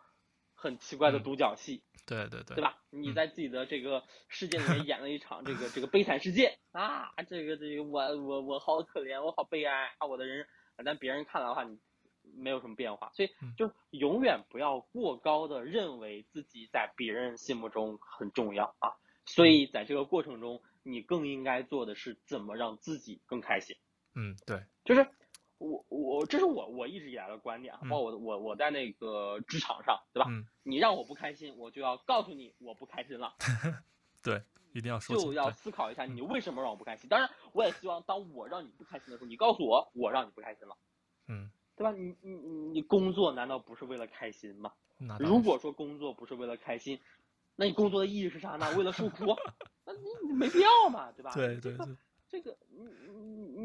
[0.55, 1.83] 很奇怪的独角戏。
[2.07, 2.81] 对对对，对吧？
[2.89, 7.13] 你在自己的这个世界里面 演了一场这个这个悲惨世界啊！
[7.29, 10.07] 这个这个我我我好可怜，我好悲哀啊！
[10.07, 10.47] 我的人，
[10.83, 11.77] 但别人看来的话，你
[12.37, 13.11] 没有什么变化。
[13.13, 18.93] 所以嗯就是永远不要过高的认为自己在别人心目中很重要啊。
[19.25, 23.77] 所以在这个过程中，你更应该做的是怎么让自己更开心。
[24.15, 25.07] 嗯，对，就是
[25.57, 30.25] 我我这是我我一直以来的观点包括我我我在那个职场上，对吧？
[30.29, 33.35] 嗯，你让我不开心，我就要告诉你我不开心了，
[34.21, 34.41] 对，
[34.73, 37.07] 一定要说就要思考一下你为什么让我不开心。
[37.07, 40.90] 当然，我也希望当我让你不开心的时候，你告诉我我让你不开心了，嗯，
[41.81, 41.91] 对吧？
[41.97, 44.71] 你你你你工作难道不是为了开心吗？
[45.19, 46.99] 如果说工作不是为了开心，
[47.55, 48.71] 那你工作的意义是啥呢？
[48.77, 49.25] 为了受苦？
[49.83, 51.31] 那你你没必要嘛，对吧？
[51.33, 51.95] 这个对对对，
[52.29, 52.83] 这个你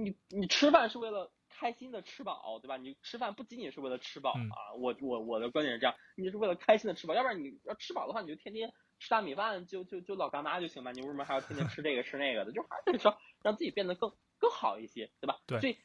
[0.00, 2.78] 你你你吃饭是为了开心的吃饱，对吧？
[2.78, 12.52] 你吃饭不仅仅是为了吃饱嗯啊，我我我的观点是这样，你是为了开心的吃饱，要不然你要吃饱的话，你就天天吃大米饭，就就就老干妈就行吧，你为什么还要天天吃这个吃那个的？
[12.52, 15.38] 就还是说让自己变得更更好一些，对吧？
[15.46, 15.76] 对所以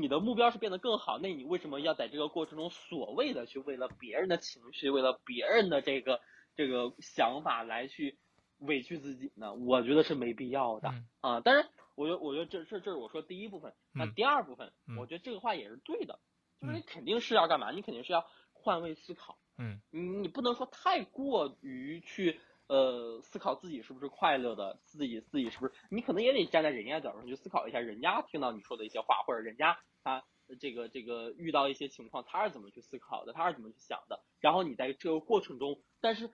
[0.00, 6.20] 你的目标是变得更好，那你为什么要在这个过程中所谓的去为了别人的情绪，为了别人的这个
[6.54, 8.18] 这个想法来去
[8.58, 9.54] 委屈自己呢？
[9.54, 10.90] 我觉得是没必要的。
[10.90, 13.72] 嗯啊，当然，我觉得我觉得这这这是我说第一部分。
[13.92, 16.20] 那嗯第二部分，嗯我觉得这个话也是对的，
[16.60, 17.70] 就是嗯你肯定是要干嘛？
[17.70, 19.38] 你肯定是要换位思考。
[19.58, 25.72] 嗯你你不能说太过于去呃思考自己是不是快乐的，自己自己是不是？
[25.90, 30.24] 你可能也得站在人家角度上去思考一下，人家听到你说的一些话，或者人家他
[30.60, 34.22] 这个这个遇到一些情况，他是怎么去思考的，他是怎么去想的。
[34.40, 36.30] 然后你在这个过程中，但是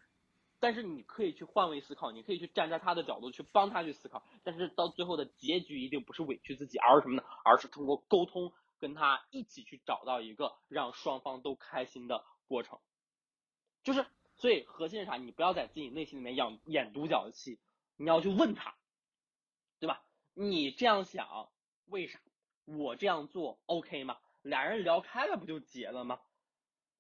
[0.61, 7.23] 但是你可以去换位思考，你可以去站在他的角度去帮他去思考，但是到最后的结局一定不是委屈自己，而是什么呢？
[7.45, 12.79] 而是通过沟通跟他一起去找到一个让双方都开心的过程。
[13.85, 14.05] 就是，
[14.39, 15.17] 所以核心是啥？
[15.17, 17.59] 你不要在自己内心里面养演独角戏，
[17.97, 18.75] 你要去问他，
[19.81, 20.03] 对吧？
[20.35, 21.51] 你这样想，
[21.87, 22.21] 为啥？
[22.65, 24.17] 我这样做 OK 吗？
[24.43, 26.21] 俩人聊开了不就结了吗？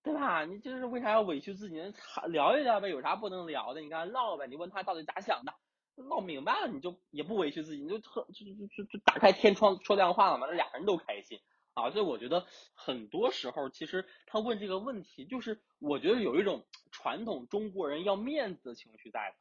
[0.02, 0.44] 对吧？
[0.44, 1.92] 你就是为啥要委屈自己呢？
[2.26, 3.80] 聊一聊呗，有啥不能聊的？
[3.80, 5.54] 你跟他唠呗，你问他到底咋想的，
[5.94, 11.40] 唠明白了，你就也不委屈自己，你就特就就就就打开天窗说亮话了嘛，那俩人都开心
[11.82, 11.90] 啊。
[11.90, 19.36] 所以我觉得很多时候，其实他问这个问题，就是我觉得有一种传统中国人要面子的情绪在的，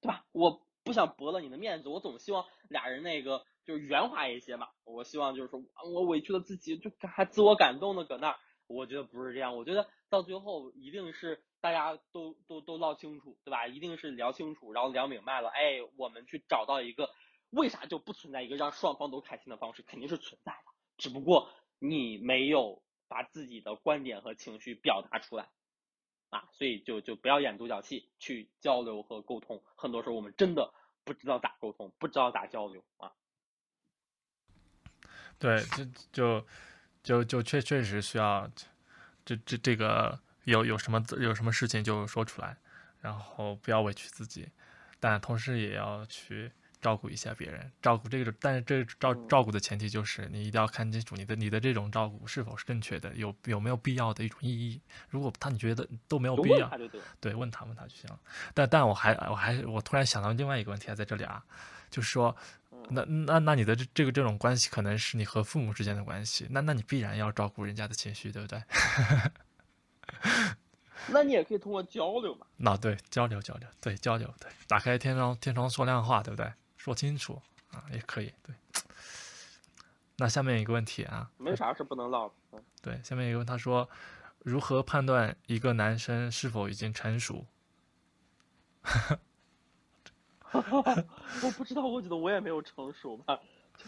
[0.00, 0.24] 对吧？
[0.32, 4.68] 我不想驳了你的面子，我总希望俩人那个就是圆滑一些嘛。
[4.84, 8.38] 我希望就是说我委屈了自己，就还自我感动的搁那儿。
[8.68, 13.68] 我觉得不是这样，我觉得到最后一定是大家都都都唠清楚，对吧？
[13.68, 17.08] 一定是聊清楚，然后聊明白了，哎，我们去找到一个
[17.50, 20.58] 为啥就不存在一个让双方都开心的方式，肯定是存在的，
[20.98, 25.48] 只不过你没有把自己的观点和情绪表达出来
[26.30, 29.62] 啊，所以就就不要演独角戏，去交流和沟通。
[29.76, 30.72] 很多时候我们真的
[31.04, 33.12] 不知道咋沟通，不知道咋交流啊。
[35.38, 36.46] 对，就就
[37.02, 38.50] 就就确确实需要，
[39.24, 42.56] 这这这个有有什么有什么事情就说出来，
[43.00, 44.48] 然后不要委屈自己，
[44.98, 46.50] 但同时也要去
[46.86, 54.80] 照顾一下别人，照顾这个，但是这照嗯照顾的前提就是你一定要看清楚你的你的这种照顾是否是正确的，有有没有必要的一种意义。
[55.08, 56.70] 如果他你觉得都没有必要。
[57.20, 58.20] 对，问他问他就行了。
[58.54, 61.42] 但但我还我还我突然想到另外一个问题啊，在这里啊，
[61.90, 62.36] 就是说，
[62.90, 68.62] 那那那你的这这个这种关系可能是你和父母之间的关系，那那你必然要照顾人家的情绪，对不对？
[71.08, 72.46] 那你也可以通过交流嘛。
[72.56, 76.50] 那对交流交流，对交流，对打开天窗天窗说亮话，对不对？
[76.86, 78.32] 说清楚啊，也可以。
[78.44, 78.54] 对。
[80.18, 82.34] 那下面一个问题啊，没啥是不能唠的。
[82.52, 83.90] 嗯对，下面一个问他说，
[84.44, 87.44] 如何判断一个男生是否已经成熟？
[90.52, 93.36] 我不知道，我觉得我也没有成熟吧。
[93.76, 93.84] 就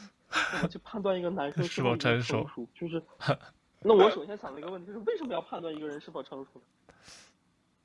[0.51, 2.45] 怎么去判断一个男生是否成熟？
[2.75, 3.01] 就是，
[3.79, 6.61] 那我首先想的一个问题是，为什么要判断一个人是否成熟？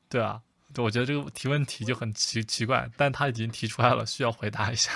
[0.10, 4.91] 对啊，对我觉得这个提问题就很奇奇怪，但他已经提出来了，需要回答一下。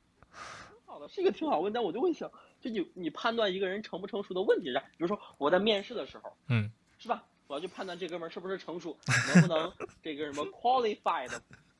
[0.86, 4.80] 好的，是一个挺好问，但我就会想，就你你判断一个人成不成熟的问题是啥？
[4.80, 7.22] 比如说我在面试的时候，嗯是吧？
[7.46, 8.96] 我要去判断这哥们儿是不是成熟，
[9.34, 9.70] 能不能
[10.02, 11.30] 这个什么 qualified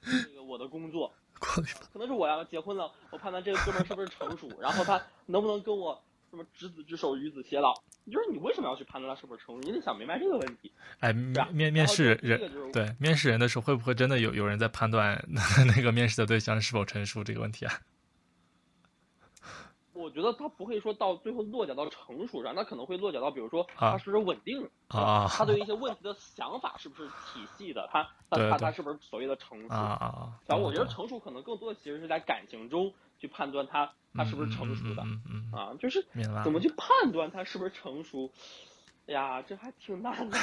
[0.02, 1.62] 这个我的工作， 可
[1.98, 5.98] 能是我要结婚了，我判断这个哥们儿是不是成熟，然后他能不能跟我
[6.34, 7.72] 什么执子之手，与子偕老。
[8.10, 9.60] 就是你为什么要去判断他是不是成熟？
[9.62, 10.72] 你得想明白这个问题。
[11.00, 15.24] 哎，面面试人对面试人的时候，会不会真的有有人在判断
[15.74, 17.80] 那个面试的对象是否成熟这个问题啊？
[20.04, 30.32] 我觉得他不会说到最后落脚到成熟上，那可能会落脚到比如说啊他是不是稳定，啊他对一些问题的想法是不是体系的，他他他他是不是所谓的成熟啊？
[30.46, 36.06] 然后我觉得成熟可能更多的其实是在感情中去判断他他是不是成熟的嗯嗯嗯嗯嗯啊，就是。
[36.44, 38.30] 怎么去判断他是不是成熟？
[39.06, 40.38] 哎呀，这还挺难的。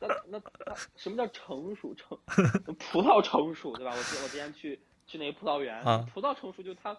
[0.00, 1.94] 那那那什么叫成熟？
[1.94, 2.16] 成
[2.78, 3.92] 葡萄成熟对吧？
[3.92, 6.96] 我我今天去去那个葡萄园，啊葡萄成熟就它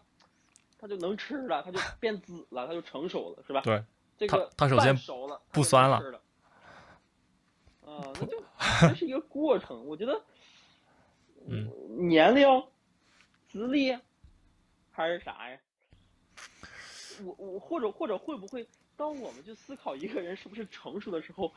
[0.82, 3.62] 它就能吃了，它就 变紫了，它就成熟了，是吧？
[3.62, 3.84] 对，
[4.18, 5.98] 这个它它首先熟了，不酸了。
[7.86, 8.44] 啊，那就
[8.90, 10.20] 这是一个过程，我觉得，
[11.48, 11.70] 嗯，
[12.10, 12.48] 年龄、
[13.48, 13.96] 资历
[14.92, 15.60] 还是啥呀？
[17.24, 21.54] 我我或者或者会不会，当我们去思考一个人是不是成熟的时候，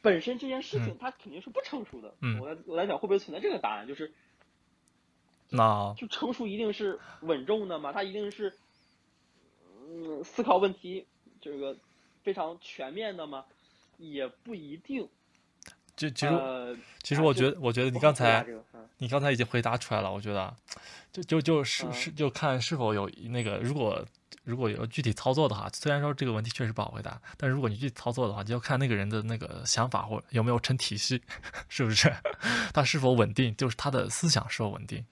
[0.00, 2.14] 本身这件事情嗯它肯定是不成熟的。
[2.22, 4.14] 嗯我在我来讲会不会存在这个答案，就是
[5.50, 7.92] 那就成熟一定是稳重的嘛？
[7.92, 8.52] 他一定是
[9.88, 11.06] 嗯思考问题
[11.40, 11.76] 这个
[12.22, 13.44] 非常全面的吗？
[13.98, 15.08] 也不一定。
[15.96, 18.44] 就其实呃，其实我觉得，我觉得你刚才
[18.98, 20.56] 你刚才已经回答出来了，我觉得，
[21.12, 24.04] 就就就是嗯是就看是否有那个，如果
[24.42, 31.22] 如果有具体操作的话，虽然说这个问题确实不好回答，但如果你具体操作的话，就要看那个人的那个想法或有没有成体系，
[31.68, 32.12] 是不是？
[32.74, 35.06] 他是否稳定，就是他的思想是否稳定，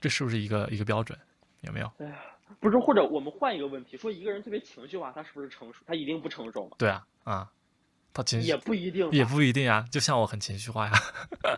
[0.00, 1.18] 这是不是一个一个标准？
[1.62, 1.92] 有没有？
[1.98, 2.16] 哎呀，
[2.58, 5.84] 不是，或者我们换一个问题，说一个人特别情绪化，他是不是成熟？
[5.86, 6.76] 他一定不成熟吗？
[6.78, 7.52] 对啊，啊、
[8.14, 10.92] 他情绪也不一定，也不一定啊，就像我很情绪化呀，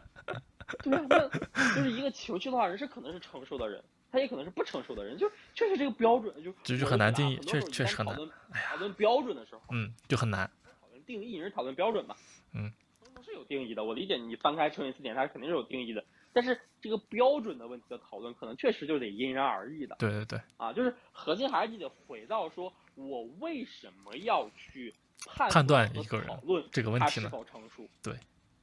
[0.82, 1.06] 对啊，
[1.54, 10.50] 那就是一个情绪化人是可能是成熟的人，他也可能是不成熟的人，就确实这个标准就这就很难定义确确实很难讨论标准的时候，嗯，就很难，
[10.80, 12.16] 讨论定义，你是讨论标准吧？
[12.54, 12.72] 嗯，
[13.04, 24.94] 成熟是有定义的，我理解你翻开成语词典，它肯定是有定义的，但是这个标准的问题的讨论，可能确实就得因人而异的对对对，啊，就是核心还是你得回到说，我为什么要去
[25.26, 27.88] 判判断一个人讨论这个问题是否成熟？
[28.02, 28.14] 对。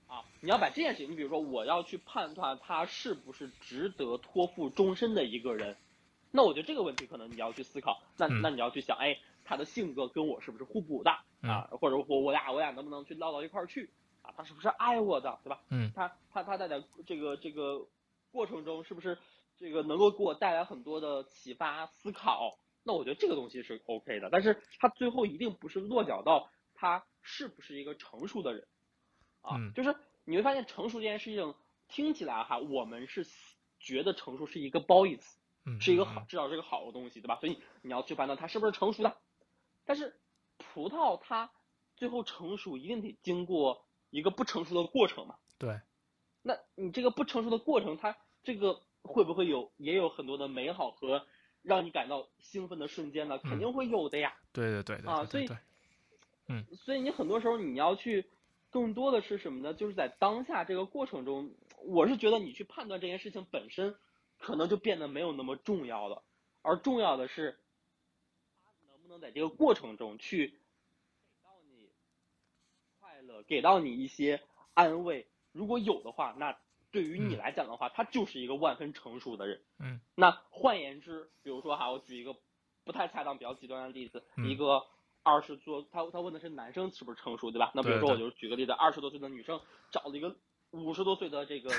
[0.08, 5.78] 啊，你要把这件事情，你比如说我要去判断他是不是值得托付终身的一个人，
[6.32, 11.70] 那我觉得这个问题可能你要去思考，那、嗯那你要去想，哎，他的性格跟我是不是互补的啊？
[11.80, 13.92] 或者我我俩我俩能不能去唠到一块儿去
[14.30, 14.34] 啊？
[14.38, 15.62] 他是不是爱我的，对吧？
[15.70, 17.88] 嗯他他他在在这个这个
[18.32, 19.18] 过程中是不是
[19.58, 22.58] 这个能够给我带来很多的启发思考？
[22.84, 28.68] 那我觉得这个东西是 OK 的，但是他最后一定不是落脚到他是不是一个成熟的人
[29.42, 31.56] 啊，嗯就是你会发现成熟这件事情
[31.88, 33.28] 听起来哈，我们是
[33.80, 37.38] 觉得成熟是一个褒义词，嗯，是一个嗯好，至少是个好的东西，对吧？
[37.40, 39.18] 所以你要去判断它是不是成熟的。
[39.86, 40.20] 但是
[40.58, 41.52] 葡萄它
[41.96, 45.36] 最后成熟一定得经过一个不成熟的过程嘛？
[45.58, 45.80] 对，
[46.42, 51.26] 那你这个不成熟的过程，它这个会不会有也有很多的美好和
[51.62, 53.38] 让你感到兴奋的瞬间呢？
[53.40, 54.34] 肯定会有的呀。
[54.54, 55.58] 对对对对啊所以对对
[56.48, 58.26] 对，所以你很多时候你要去，
[58.70, 59.74] 更多的是什么呢？
[59.74, 61.52] 就是在当下这个过程中，
[61.86, 63.96] 我是觉得你去判断这件事情本身，
[64.38, 66.24] 可能就变得没有那么重要了，
[66.62, 67.60] 而重要的是，
[68.64, 70.58] 他能不能在这个过程中去
[73.48, 74.42] 给到你一些
[74.74, 75.28] 安慰。
[75.52, 76.58] 如果有的话，那
[76.92, 79.62] 对于你嗯来讲的话，他就是一个万分成熟的人。
[79.80, 82.36] 嗯那换言之，比如说哈，我举一个
[82.84, 84.84] 不太恰当、比较极端的例子，嗯一个
[85.24, 87.72] 二十多，他他问的是男生是不是成熟，对吧？
[87.76, 89.60] 那比如说我就举个例子，二十多岁的女生
[89.92, 90.36] 找了一个
[90.72, 91.70] 五十多岁的这个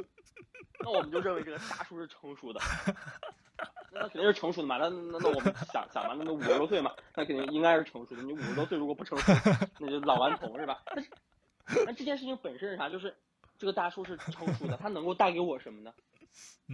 [0.80, 2.60] 那我们就认为这个大叔是成熟的，
[3.98, 4.76] 那那肯定是成熟的嘛。
[4.78, 8.22] 那那那我们想想嘛，那那五十多岁嘛，那肯定应该是成熟的。
[8.22, 9.32] 你五十多岁如果不成熟，
[9.80, 10.82] 那就老顽童是吧？
[10.86, 11.10] 但是
[11.86, 12.88] 那这件事情本身是啥？
[12.88, 13.14] 就是
[13.58, 15.92] 这个大叔是成熟的，他能够带给我什么呢？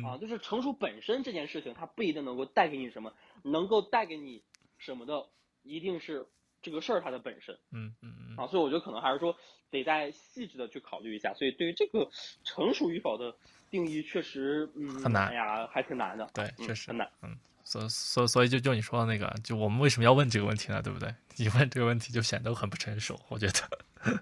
[0.05, 4.43] 啊，嗯就是成熟本身这件事情，他不一定能够带给你什么，能够带给你
[4.79, 5.27] 什么的，
[5.63, 6.27] 一定是
[6.65, 8.49] 这个事儿它的本身嗯嗯嗯啊。
[8.49, 9.37] 所以我觉得可能还是说
[9.71, 11.33] 得再细致的去考虑一下。
[11.35, 12.09] 所以对于这个
[12.43, 13.33] 成熟与否的
[13.71, 16.29] 定义，确实嗯很难哎呀，还挺难的。
[16.35, 17.09] 对，嗯确实很难。
[17.23, 20.83] 嗯，所所所以就就你说的那个，就我们为什么要问这个问题呢？
[20.83, 21.15] 对不对？
[21.37, 24.15] 你问这个问题就显得我很不成熟，我觉得。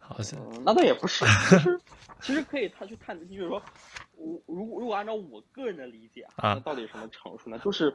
[0.00, 1.80] 好像嗯，那倒也不是，其实
[2.20, 3.62] 其实可以他去探，就是说，
[4.16, 7.58] 我如果如果按照我个人的理解啊那到底什么成熟呢？
[7.58, 7.94] 就是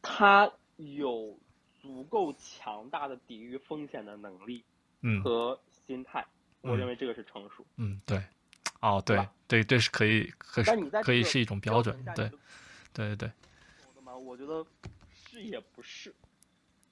[0.00, 1.38] 他有
[1.86, 4.64] 足够强大的抵御风险的能力
[5.02, 6.26] 嗯和心态，
[6.62, 7.64] 我嗯认为这个是成熟。
[7.76, 8.20] 嗯对，
[8.80, 12.28] 哦对吧对，这是可以可是可以是一种标准对
[12.92, 13.28] 对对对。
[13.80, 14.14] 说的妈？
[14.16, 14.66] 我觉得
[15.14, 16.12] 是也不是。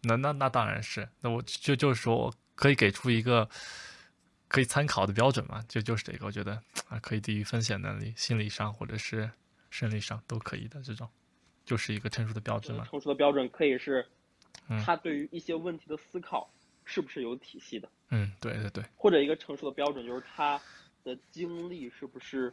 [0.02, 3.48] 那那那当然是，那我就就是说我可以给出一个
[4.46, 9.28] 可以参考的标准嘛，就就是这个，我觉得啊可以抵御风险能力，心理上或者是
[9.70, 11.08] 生理上都可以的这种，
[11.64, 12.84] 就是一个成熟的标准嘛。
[12.84, 14.10] 成熟的标准可以是嗯
[14.84, 16.50] 他对于一些问题的思考
[16.84, 20.60] 是不是有体系的，嗯，对对对，或者一个成熟的标准就是他
[21.02, 22.52] 的经历是不是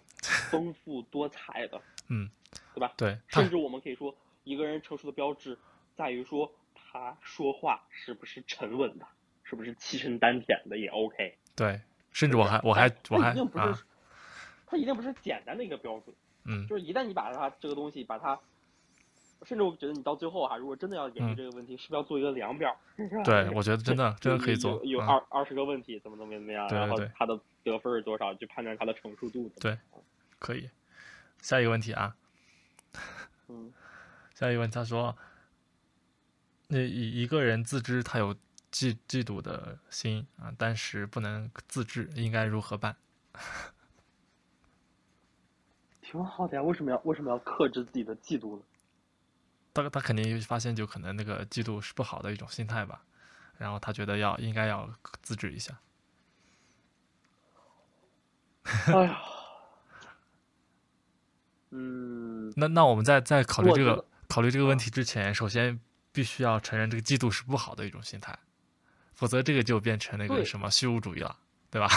[0.50, 2.30] 丰富多彩的， 嗯，
[2.74, 2.94] 对吧？
[2.98, 5.58] 对，甚至我们可以说，一个人成熟的标志
[5.96, 9.06] 在于说他说话是不是沉稳的，
[9.44, 11.38] 是是不是气沉丹田的也 OK。
[11.58, 11.82] 对，
[12.14, 13.80] 甚至我还我还我还一定不是，啊，
[14.66, 16.16] 它一定不是简单的一个标准。
[16.46, 18.40] 嗯就是一旦你把它这个东西把它，
[19.44, 22.76] 甚至我觉得你到最后哈、如果真的要研究嗯这个问题，是不是要做一个量表？
[23.26, 29.52] 对，我觉得真的真的可以做，嗯有有二二十个问题，怎么怎么怎么样，然后对对对它的得分是多少，去判断它的成熟度。
[29.60, 29.78] 对
[30.38, 30.70] 可以。
[31.42, 32.16] 下一个问题啊，
[33.50, 33.74] 嗯，
[34.36, 35.18] 下一个问题，他说，
[36.68, 38.36] 那一一个人自知他有
[38.72, 42.96] 嫉嫉妒的心啊，但是不能自制，应该如何办？
[46.02, 46.62] 挺好的呀。
[46.62, 48.62] 为什么要为什么要克制自己的嫉妒呢？
[49.74, 53.04] 他他肯定发现，就可能那个嫉妒是不好的一种心态吧，
[53.58, 54.90] 然后他觉得要应该要
[55.22, 55.80] 自制一下。
[58.64, 59.20] 哎呀，
[61.72, 65.80] 嗯，那那我们在在考虑这个考虑这个问题之前，首先
[66.12, 68.38] 必须要承认这个嫉妒是不好的一种心态，
[69.14, 71.38] 否则这个就变成那个什么虚无主义了，
[71.70, 71.90] 对吧？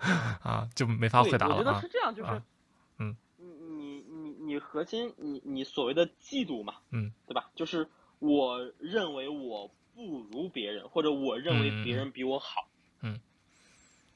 [0.42, 1.88] 啊，就没法回答了啊我觉得是。
[1.88, 2.42] 这样，就是，啊
[2.98, 3.16] 嗯，
[4.54, 7.50] 你你核心，你你所谓的嫉妒嘛，嗯，对吧？
[7.56, 7.88] 就是
[8.20, 12.68] 我认为我不如别人，或者我认为别人比我好，
[13.02, 13.18] 嗯，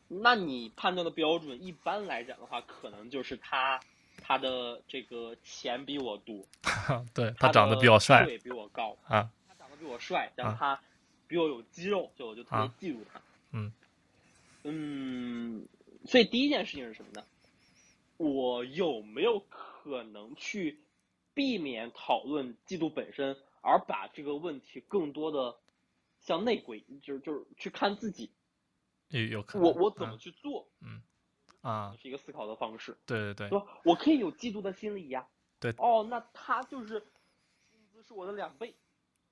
[0.08, 3.80] 那你判断的标准，一般来讲的话，可能就是他
[4.22, 6.46] 他的这个钱比我多，
[7.12, 10.80] 对他他长得比我帅对比我高，啊，他长得比我帅，然后啊他
[11.26, 13.20] 比我有肌肉，就我就特别啊嫉妒他。
[13.52, 13.72] 嗯
[14.62, 15.66] 嗯，
[16.06, 17.24] 所以第一件事情是什么呢？
[18.18, 19.67] 我有没有可
[20.04, 20.84] 能去
[21.34, 25.58] 避免讨论嫉妒本身，而把这个问题更多的
[26.20, 28.30] 向内归，就是就是去看自己，
[29.08, 29.66] 有有可能。
[29.68, 31.02] 我我怎么嗯去做，嗯
[31.60, 31.96] 啊？
[32.00, 32.96] 是一个思考的方式。
[33.06, 33.80] 对对对对吧？
[33.84, 35.26] 我可以有嫉妒的心理呀。
[35.60, 38.76] 对哦，那他就是工资是我的两倍，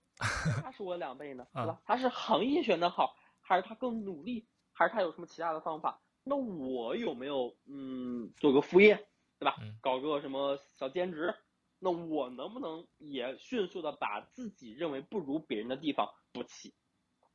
[0.18, 1.80] 他是我的两倍呢，啊对吧？
[1.84, 6.00] 他是行业选的好，还是他更努力，还是他有什么其他的方法？
[6.24, 9.06] 那我有没有嗯做个副业，
[9.38, 9.56] 对吧？
[9.60, 11.34] 嗯搞个什么小兼职？
[11.78, 16.72] 那我能不能也迅速的把自己认为不如别人的地方补齐？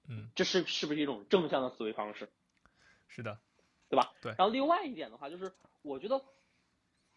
[0.10, 2.30] 嗯，这是是不是一种正向的思维方式？
[3.08, 3.40] 是的，
[3.90, 4.14] 对吧？
[4.22, 6.18] 对然后另外一点的话，就是我觉得，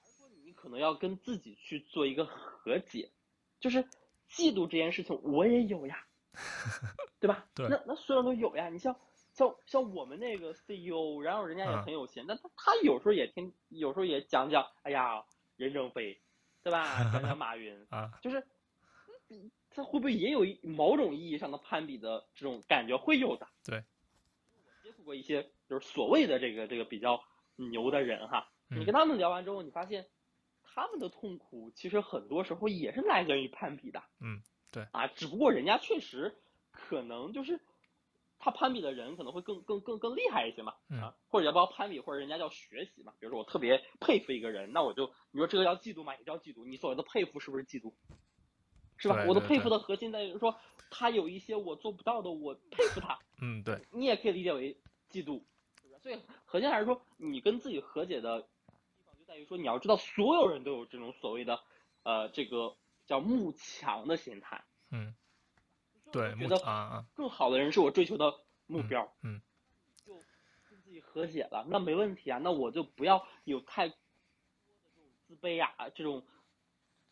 [0.03, 3.11] 说你可能要跟自己去做一个和解，
[3.59, 3.85] 就是
[4.29, 6.05] 嫉妒这件事情我也有呀，
[7.21, 7.47] 对吧？
[7.55, 8.69] 对那那所有人都有呀。
[8.69, 8.95] 你像
[9.35, 15.25] 像像我们那个 CEO，然后人家也嗯很有钱，但他他有时候也听，有时候也讲讲，哎呀，
[15.57, 16.19] 任正非，
[16.63, 17.11] 对吧？
[17.13, 18.47] 讲讲马云， 啊，就是。
[19.31, 22.97] 嗯他会不会也有一某种意义上的攀比的这种感觉？
[22.97, 23.49] 会有的。
[23.65, 23.83] 对，
[24.53, 27.25] 我接触过一些就是所谓的这个这个比较
[27.57, 30.07] 牛的人哈，你嗯跟他们聊完之后，你发现
[30.63, 34.01] 他们的痛苦其实很多时候也是来源于攀比的。
[34.21, 36.37] 嗯，对啊，只不过人家确实
[36.71, 37.59] 可能就是
[38.39, 43.13] 他攀比的人可能会更更更更厉害一些嘛，嗯啊，或者要不要攀比，或者人家叫学习嘛。
[43.19, 46.15] 比如说我特别佩服一个人，那我就你说这个叫嫉妒吗？
[46.17, 46.67] 也叫嫉妒。
[46.67, 47.93] 你所谓的佩服是不是嫉妒？
[48.97, 49.25] 是吧？
[49.27, 50.57] 我的佩服的核心在于说
[50.91, 53.19] 他有一些我做不到的，我佩服他。
[53.43, 54.75] 嗯，对，你也可以理解为
[55.11, 55.43] 嫉妒，
[55.83, 55.99] 对吧？
[56.01, 58.47] 所以核心还是说，你跟自己和解的地
[59.05, 61.61] 方就在于说，你要知道所有人都有这种所谓的，
[62.05, 62.77] 呃，这个
[63.07, 64.65] 叫慕强的心态。
[64.91, 65.15] 嗯，
[66.15, 68.33] 对，我觉得更好的人是我追求的
[68.67, 69.43] 目标，嗯，
[70.07, 70.15] 就
[70.71, 76.25] 跟自己和解了，那没问题啊，那我就不要有太多的这种自卑啊，这种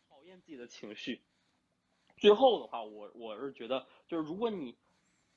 [0.07, 1.21] 讨厌自己的情绪。
[2.15, 4.77] 最后的话，我我是觉得，就是如果你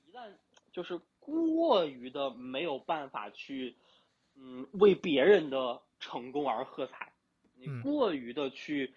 [0.04, 0.32] 一旦
[0.70, 3.76] 就是过于的没有办法去，
[4.36, 7.12] 嗯，为别人的成功而喝彩，
[7.56, 7.82] 你嗯。
[7.82, 8.94] 过于的去，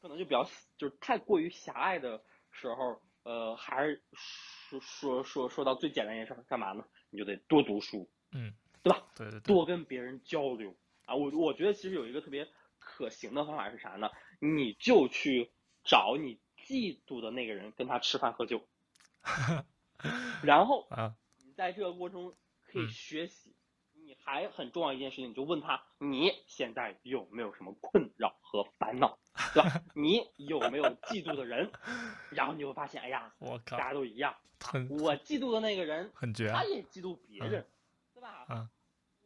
[0.00, 0.44] 可能就比较
[0.78, 6.84] 就是太过于狭隘的时候，呃，还是说说说说到最简单一件事儿，干嘛呢？
[7.10, 8.54] 你就得多读书，嗯，
[8.84, 9.02] 对吧？
[9.16, 11.16] 对对对，多跟别人交流啊。
[11.16, 12.46] 我我觉得其实有一个特别
[12.78, 14.08] 可行的方法是啥呢？
[14.38, 15.50] 你就去
[15.82, 18.68] 找你嫉妒的那个人，跟他吃饭喝酒，
[20.44, 23.55] 然后啊，你在这个过程中可以嗯学习。
[24.26, 29.16] 你还很重要一件事情，你就问他你现在有没有什么困扰和烦恼，
[29.54, 29.80] 对吧？
[29.94, 31.70] 你有没有嫉妒的人？
[32.30, 34.34] 然后你就会发现，哎呀，我靠大，家都一样。
[34.58, 37.64] 很我嫉妒的那个人，很绝啊他，也嫉妒别人，
[38.14, 38.46] 对吧？
[38.48, 38.68] 嗯，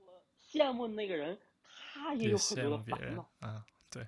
[0.04, 4.06] 我羡慕的那个人，他也也有很多的烦恼，，啊，对，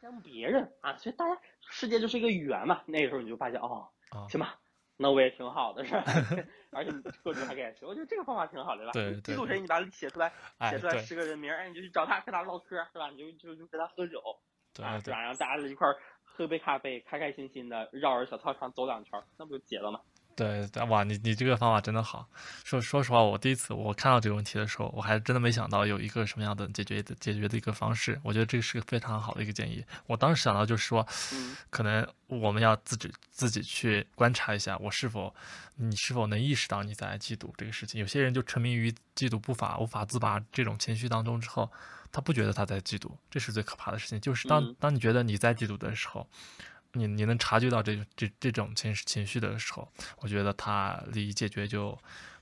[0.00, 2.82] 羡慕别人啊，所以大家世界就是一个圆嘛。
[2.86, 4.60] 那个时候你就发现，哦，啊，行吧，
[4.96, 6.04] 那我也挺好的，是吧？
[6.72, 8.92] 而且你各种还给吃，我觉得这个方法挺好的，对吧？
[8.92, 13.10] 对对你嫉妒谁，你把它写出来，哎，写出来十个人名，哎，你就去找他，跟他唠嗑，是吧？
[13.10, 14.20] 你就就就跟他喝酒，
[14.82, 15.20] 啊，对对吧？
[15.20, 20.00] 然后大家一块儿喝杯咖啡，开开心心的绕着小操场走两圈儿，那不就结了吗？
[20.36, 22.28] 对对，哇，你你这个方法真的好。
[22.62, 28.20] 说说实话，我第一次我看到这个问题的时候，我还真的没想到有一个什么样的解决的解决的一个方式。
[28.22, 29.82] 我觉得这是个非常好的一个建议。
[30.06, 31.06] 我当时想到就是说，
[31.70, 35.34] 可能我们要自己自己去观察一下，我是否
[35.76, 37.98] 你是否能意识到你在嫉妒这个事情。
[37.98, 41.72] 有些人就沉迷于嫉妒不法无法自拔这种情绪当中之后，
[42.12, 44.20] 他不觉得他在嫉妒，这是最可怕的事情。
[44.20, 46.28] 就是当当你觉得你在嫉妒的时候。
[46.96, 49.86] 你你能察觉到这这这种情情绪的时候，
[50.18, 51.98] 我觉得他离解决就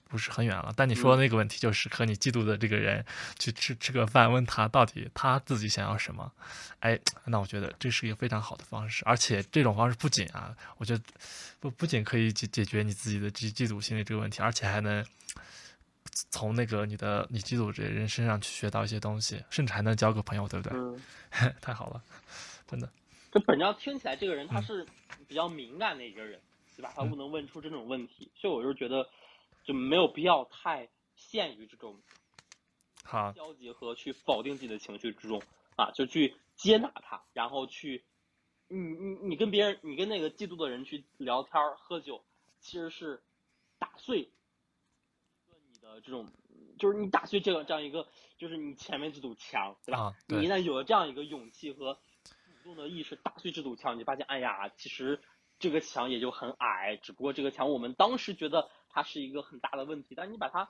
[0.09, 0.73] 不是很远了。
[0.77, 3.05] 但你说的那个问题，就是和你嫉妒的这个人
[3.39, 6.33] 去吃吃个饭，问他到底他自己想要什么？
[6.81, 11.03] 哎，那我觉得这是一个非常好的方式，而且这种方式不仅啊，我觉得
[11.59, 15.05] 不不仅可以解解决你自己的嫉嫉妒心理这个问题，而且还能
[16.31, 20.79] 从那个你的你嫉妒这人身上去学到一些东西，甚至还能交个朋友，对不对？
[20.79, 21.01] 嗯，
[21.61, 22.03] 太好了，
[22.69, 22.89] 真的。
[23.35, 24.87] 就本着听起来，这个人他是
[25.27, 26.41] 比较敏感的一个人，
[26.77, 26.93] 对吧？
[26.95, 29.11] 他不能问出这种问题，所以我就觉得
[29.65, 32.01] 就没有必要太陷于这种
[33.03, 35.43] 好消极和去否定自己的情绪之中
[35.75, 38.05] 啊，就去接纳他，然后去
[38.69, 42.25] 你你你跟别人，你跟那个嫉妒的人去聊天喝酒，
[42.61, 43.21] 其实是
[43.81, 44.31] 打碎
[45.73, 46.29] 你的这种，
[46.79, 48.07] 就是你打碎这个这样一个，
[48.39, 50.15] 就是你前面这堵墙，对吧？
[50.29, 51.99] 你一旦有了这样一个勇气和。
[52.65, 55.21] 动的意识打碎这堵墙，你就发现，哎呀，其实
[55.59, 60.69] 这个墙也就很矮，只不过这个墙我们当时觉得它是一个很大的问题，但你把它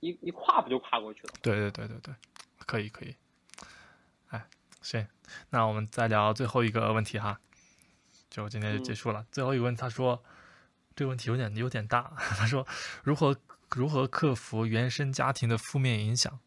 [0.00, 1.34] 一一跨不就跨过去了？
[1.42, 2.14] 对对对对对，
[2.58, 3.16] 可以可以。
[4.28, 4.46] 哎，
[4.80, 5.06] 行，
[5.50, 7.40] 那我们再聊最后一个问题哈，
[8.30, 9.26] 就今天就结束了。
[9.32, 10.22] 最后一个问，他说
[10.94, 12.66] 这个问题有点有点大，他说
[13.02, 13.36] 如何
[13.70, 16.38] 如何克服原生家庭的负面影响？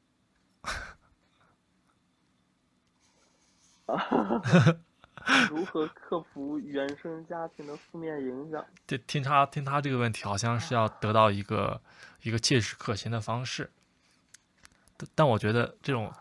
[3.86, 4.42] 啊，
[5.50, 8.66] 如何克服原生家庭的负面影响？
[8.88, 11.82] 听听他听他这个问题，好像是要得到一个
[12.24, 13.72] 一个切实可行的方式。
[15.14, 16.12] 但我觉得这种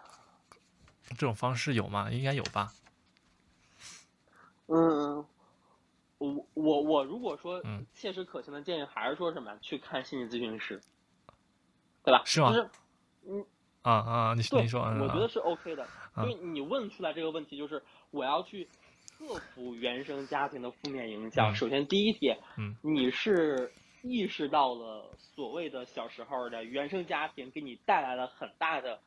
[1.10, 2.10] 这种方式有吗？
[2.10, 2.72] 应该有吧。
[4.66, 5.24] 嗯，
[6.18, 7.62] 我我我如果说
[7.92, 10.80] 切实可行的建议，还是说什么去看心理咨询师，
[12.02, 12.22] 对吧？
[12.24, 12.52] 是吗？
[12.52, 12.70] 就是
[13.28, 13.46] 嗯。
[13.84, 18.66] 啊啊，你你说，我觉得是 OK 的，因为你问出来这个问题，就是我要去
[19.18, 21.54] 克服原生家庭的负面影响。
[21.54, 23.70] 首先第一点，嗯，你是
[24.00, 28.98] 意识到了所谓的小时候的原生家庭给你带来了很大的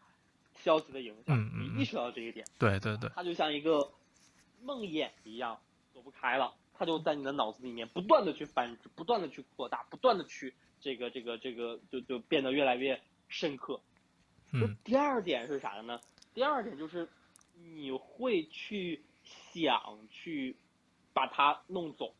[0.53, 3.89] 消极的影响，你意识到这一点，对对对，它就像一个
[4.61, 5.59] 梦魇一样，
[5.91, 13.81] 躲不开了，它就在你的脑子里面不断的去繁殖，不断的去扩大，不断的去这个这个这个就就变得越来越深刻。
[14.51, 15.99] 嗯，第二点是啥呢？
[16.33, 17.09] 第二点就是
[17.55, 20.55] 你会去想去
[21.13, 22.13] 把它弄走，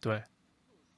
[0.00, 0.22] 对，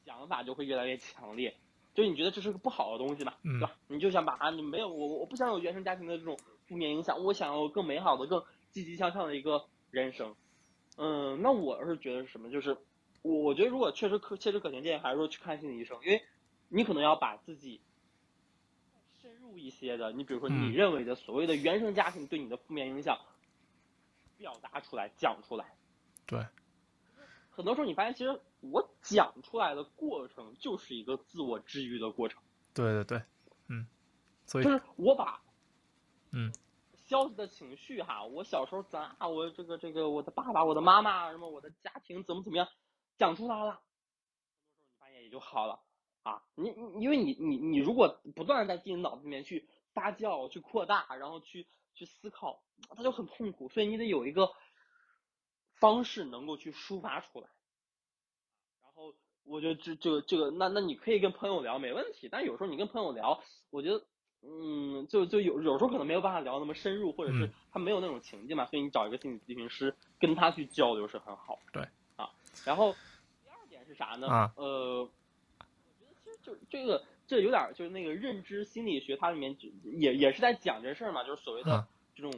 [0.04, 1.56] 想法就会越来越强烈，
[1.94, 3.74] 就你觉得这是个不好的东西嘛，对吧？
[3.88, 10.36] 你就想把它，你没有我，我不想有原生家庭的这种负面影响，我想要更美好的、更积极向上的一个人生。
[10.98, 12.50] 嗯，那我是觉得是什么？
[12.50, 12.76] 就是
[13.22, 16.22] 我我觉得如果确实可切实可行，建议还是说去看心理医生，因为
[16.68, 17.80] 你可能要把自己。
[19.58, 23.18] 一些的，你比如说你认为的所谓的原生家庭对你的负面影响，
[24.36, 25.76] 表达出来，讲出来。
[26.26, 26.46] 对。
[27.50, 32.42] 很多时候你发现，其实我讲出来的过程就是一个自我治愈的过程。
[32.74, 33.22] 对对对，
[33.68, 33.86] 嗯。
[34.44, 34.64] 所以。
[34.64, 35.40] 就是我把，
[36.32, 36.52] 嗯，
[36.94, 42.68] 消极的情绪哈，我小时候怎啊，我这个这个我的爸爸、我的妈妈什么，我的家庭怎么怎么样，
[43.16, 43.80] 讲出来了，很
[44.60, 45.80] 多时候你发现也就好了。
[46.26, 49.64] 啊，你你因为你你你如果不断的在自己脑子里面去
[49.94, 52.64] 发酵、去扩大，然后去去思考，
[52.96, 53.68] 它就很痛苦。
[53.68, 54.50] 所以你得有一个
[55.78, 57.46] 方式能够去抒发出来。
[58.82, 59.14] 然后
[59.44, 64.04] 我觉得这这个这个，那那你可以跟朋友聊没问题，但有时候你跟朋友聊，我觉得
[64.42, 71.60] 嗯，就就有有时候可能没有办法聊那么深入，或者是他没有那种情境嘛，所以你找一个心理咨询师跟他去交流是很好。
[71.72, 72.30] 对，啊，
[72.64, 72.96] 然后
[73.44, 74.26] 第二点是啥呢？
[74.26, 75.08] 啊，呃。
[76.46, 82.32] 就这个，这有点就是那个认知心理学，它里面也也是在讲这事儿嘛，就是所谓的这种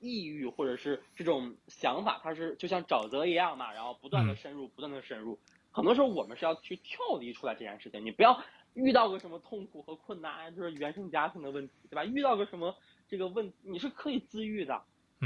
[0.00, 5.38] 抑郁或者是这种想法，它是就像沼泽一样嘛，然后不断的深入，不断的深入。
[5.70, 8.44] 很多时候我们是要去跳离出来这件事情，你不要
[8.74, 12.04] 遇到个什么痛苦和困难，就是原生家庭的问题，对吧？
[12.04, 12.76] 遇到个什么
[13.08, 14.82] 这个问，你是可以自愈的。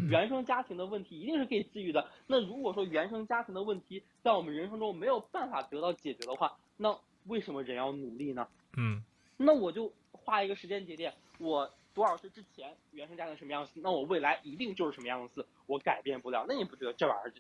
[0.09, 2.09] 原生家庭的问题一定是可以自愈的。
[2.29, 6.97] 那如果说原生家庭的问题在我们人生中没有办法得到解决的话，那
[7.29, 8.49] 为什么人要努力呢？
[8.77, 9.03] 嗯，
[9.37, 16.45] 那我就画一个时间节点，我多少岁之前原生家庭什么样子，那我未来一定就是什么样子，我改变不了。
[16.49, 17.33] 那你不觉得这玩意儿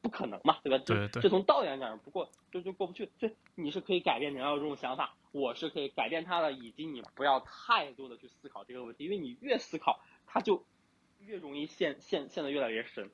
[0.00, 0.82] 不可能嘛，对吧？
[0.86, 1.22] 对对。
[1.22, 3.10] 这从道理上讲，不过就就过不去。
[3.18, 10.64] 这你是可以改变，你要有这种想法，我是可以改变他的，以及你不要太多的去思考这个问题，因为你越思考，他就
[11.20, 13.10] 越容易陷陷陷得越来越深。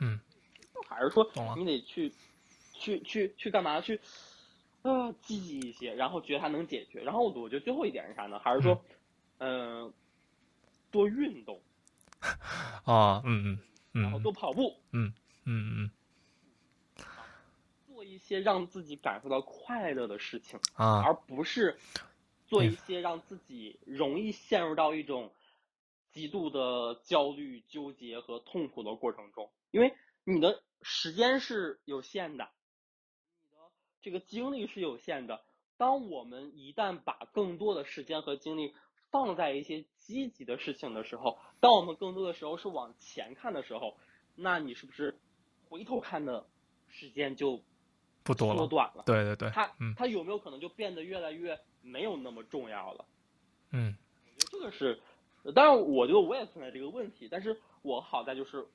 [0.00, 0.20] 嗯。
[0.88, 2.12] 还是说你得去
[2.74, 3.80] 去去去干嘛？
[3.80, 3.98] 去
[4.86, 7.02] 啊，积极一些，然后觉得它能解决。
[7.02, 8.38] 然后我觉得最后一点是啥呢？
[8.38, 8.82] 还是说，
[9.38, 9.92] 嗯，
[10.90, 11.60] 多运动。
[12.84, 13.58] 啊，嗯嗯
[13.92, 14.02] 嗯。
[14.02, 14.76] 然后多跑步。
[14.92, 15.12] 嗯
[15.44, 17.04] 嗯嗯。
[17.86, 21.78] 做一些让自己感受到快乐的事情啊，而不是
[22.46, 25.32] 做一些让自己容易陷入到一种
[26.12, 30.62] 极度的焦虑、纠结和痛苦的过程中，因为你的。
[30.82, 32.48] 时间是有限的
[34.02, 35.40] 这个精力是有限的。
[35.76, 38.74] 当我们一旦把更多的时间和精力
[39.10, 43.96] 放在一些积极的事情的时候，当我们更多的时候是往前看的时候，
[44.34, 45.18] 那你是不是
[45.68, 46.46] 回头看的
[46.88, 47.60] 时间就
[48.22, 49.02] 不多了缩短了？
[49.06, 53.04] 对对对，它它有没有可能就变得越来越没有那么重要了？
[53.72, 55.00] 嗯，我觉得这个是，
[55.54, 58.66] 当然我觉得我也存在这个问题，但是我好在就是。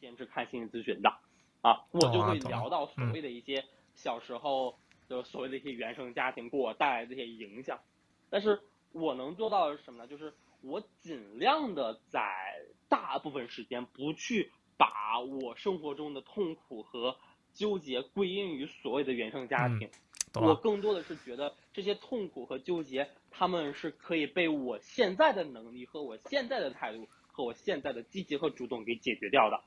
[0.00, 1.14] 坚持看心理咨询的，
[1.60, 3.64] 啊，我就会聊到所谓的一些
[3.94, 4.78] 小时候
[5.08, 7.80] 的所谓的一些原生家庭给我带来的一些影响，
[8.30, 8.60] 但是
[8.92, 10.06] 我能做到的是什么呢？
[10.06, 12.20] 就是我尽量的在
[12.88, 17.16] 大部分时间不去把我生活中的痛苦和
[17.52, 19.90] 纠结归因于所谓的原生家庭，
[20.34, 29.62] 我更多的是觉得这些痛苦和纠结，他们是可以被我现在的能力和我现在的态度和我现在的积极和主动给解决掉的。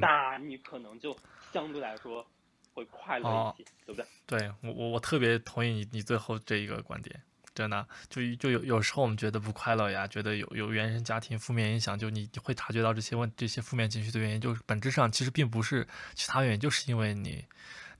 [0.00, 1.16] 那你可能就
[1.52, 2.26] 相对来说
[2.74, 4.06] 会快乐一些，对不对？
[4.26, 7.22] 对我我我特别同意你你最后这一个观点，
[7.54, 17.44] 真的就就有有时候我们觉得不快乐呀，觉得有有原生家庭负面影响，就你会察觉到这些问这些负面情绪的原因，就是本质上其实并不是其他原因，就是因为你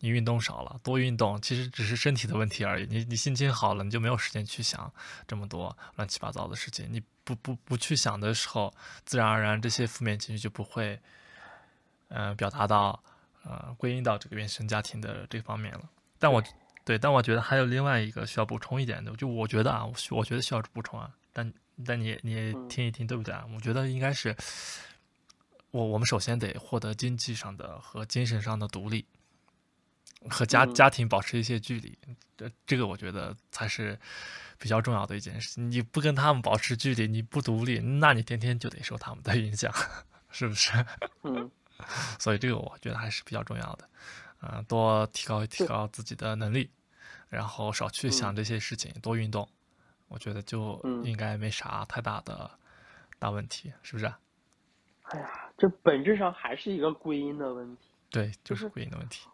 [0.01, 2.87] 你运动少了，多运动其实只是身体的问题而已。
[2.87, 4.93] 你你心情好了，你就没有时间去想
[5.29, 6.89] 这么多乱七八糟的事情。
[6.91, 8.73] 你不不不去想的时候，
[9.05, 10.99] 自然而然这些负面情绪就不会。
[12.15, 13.03] 呃，表达到，
[13.45, 15.89] 呃，归因到这个原生家庭的这方面了。
[16.19, 16.43] 但我
[16.85, 21.11] 对，但我觉得还有另外一个需要补充一点的，就我觉得啊，我我觉得需要补充啊。
[21.33, 21.53] 但
[21.87, 23.45] 但你你也听一听，对不对啊？
[23.55, 24.37] 我觉得应该是，
[25.71, 29.05] 我我们首先得获得经济上的和精神上的独立，
[30.29, 31.97] 和家家庭保持一些距离。
[32.37, 33.99] 这这个我觉得才是
[34.59, 35.61] 比较重要的一件事。
[35.61, 39.73] 你不跟他们保持距离，你不独立，那你天天就得受他们的影响，
[40.31, 40.73] 是不是？
[41.23, 41.51] 嗯。
[42.19, 43.89] 所以这个我觉得还是比较重要的，
[44.43, 46.71] 嗯，多提高提高自己的能力，
[47.29, 49.49] 然后少去想这些事情，多运动，
[50.09, 52.51] 我觉得就应该没啥太大的
[53.19, 54.13] 大问题，是不是？
[55.03, 57.83] 哎呀，这本质上还是一个归因的问题。
[58.11, 59.27] 对，就是归因的问题。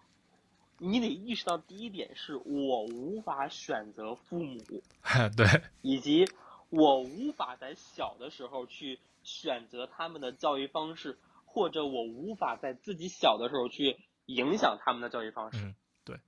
[0.79, 4.61] 你得意识到第一点是我无法选择父母，
[5.37, 6.25] 对，以及
[6.71, 11.19] 我无法在小的时候去选择他们的教育方式。
[11.59, 16.21] 或者我无法在自己小的时候去影响他们的教育方式，嗯，对，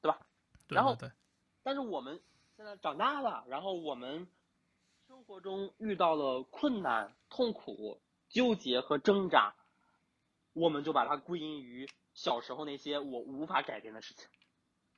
[0.00, 0.18] 对吧？
[0.68, 1.10] 然后，对，
[1.62, 2.22] 但是我们
[2.56, 4.26] 现在长大了，然后我们
[5.06, 8.00] 生活中遇到了困难、痛苦、
[8.30, 9.54] 纠结和挣扎，
[10.54, 14.26] 我们就把它归因于小时候那些我无法改变的事情。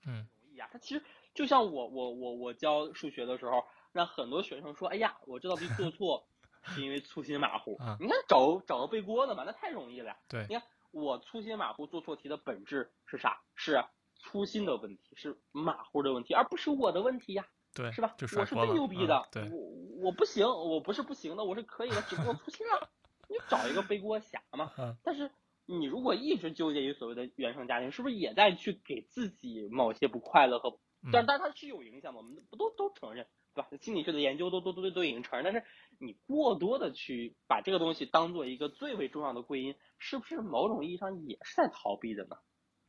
[0.07, 0.69] 嗯，容易啊。
[0.71, 1.05] 他其实
[1.35, 6.29] 就像我我我我教数学的时候，让很多学生说：“哎呀，我这道题做错。”
[6.65, 10.17] 是因为粗心马虎，你看找找个背锅的嘛，那太容易了。
[10.29, 13.41] 对，你看我粗心马虎做错题的本质是啥？
[13.55, 13.85] 是
[14.17, 17.47] 粗心的问题，是马虎的问题，而不是我的问题呀。
[17.75, 18.15] 对，是吧？
[18.21, 22.89] 我是最牛逼的，对，我我不行，我不是不行的，我是可以的，只不过粗心了。
[23.29, 24.73] 你找一个背锅侠嘛。
[24.79, 25.31] 嗯但是
[25.67, 30.79] 你如果一直纠结于所谓的原生家庭，是不是也在去给自己某些不快乐和？
[31.13, 33.69] 但但它是有影响的，我们不都都承认，对吧？
[33.81, 35.69] 心理学的研究都都都都已经承认，但是。
[36.01, 42.37] 你过多的去把这个东西当做一个最为重要的归因，是不是某种意义上也是在逃避的呢？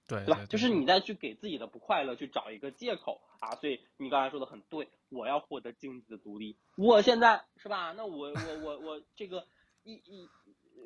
[0.08, 0.46] 对，对吧？
[0.46, 3.56] 就是你在去给自己的不快乐去找一个借口啊。
[3.56, 6.58] 所以你刚才说的很对，我要获得经济的独立。
[6.78, 7.94] 我现在是吧？
[7.94, 9.48] 那我我我我这个
[9.84, 10.30] 一一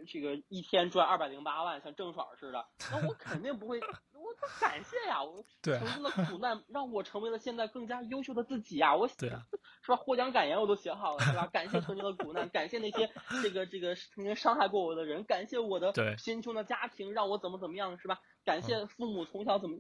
[0.07, 3.81] 这个一天赚二百零八万，像郑爽似的，那我肯定不会。
[4.41, 8.95] 我 感谢呀，我 曾经的苦难让我成为了现在更加优秀的自己呀。
[8.95, 9.45] 我对啊，
[9.81, 9.95] 是吧？
[9.97, 11.47] 获奖感言我都写好了，是吧？
[11.51, 13.09] 感谢曾经的苦难，感谢那些
[13.43, 18.19] 这个这个曾经伤害过我的人，感谢我的贫穷的家庭让我怎么怎么样，是吧？
[18.45, 19.77] 感谢父母从小怎么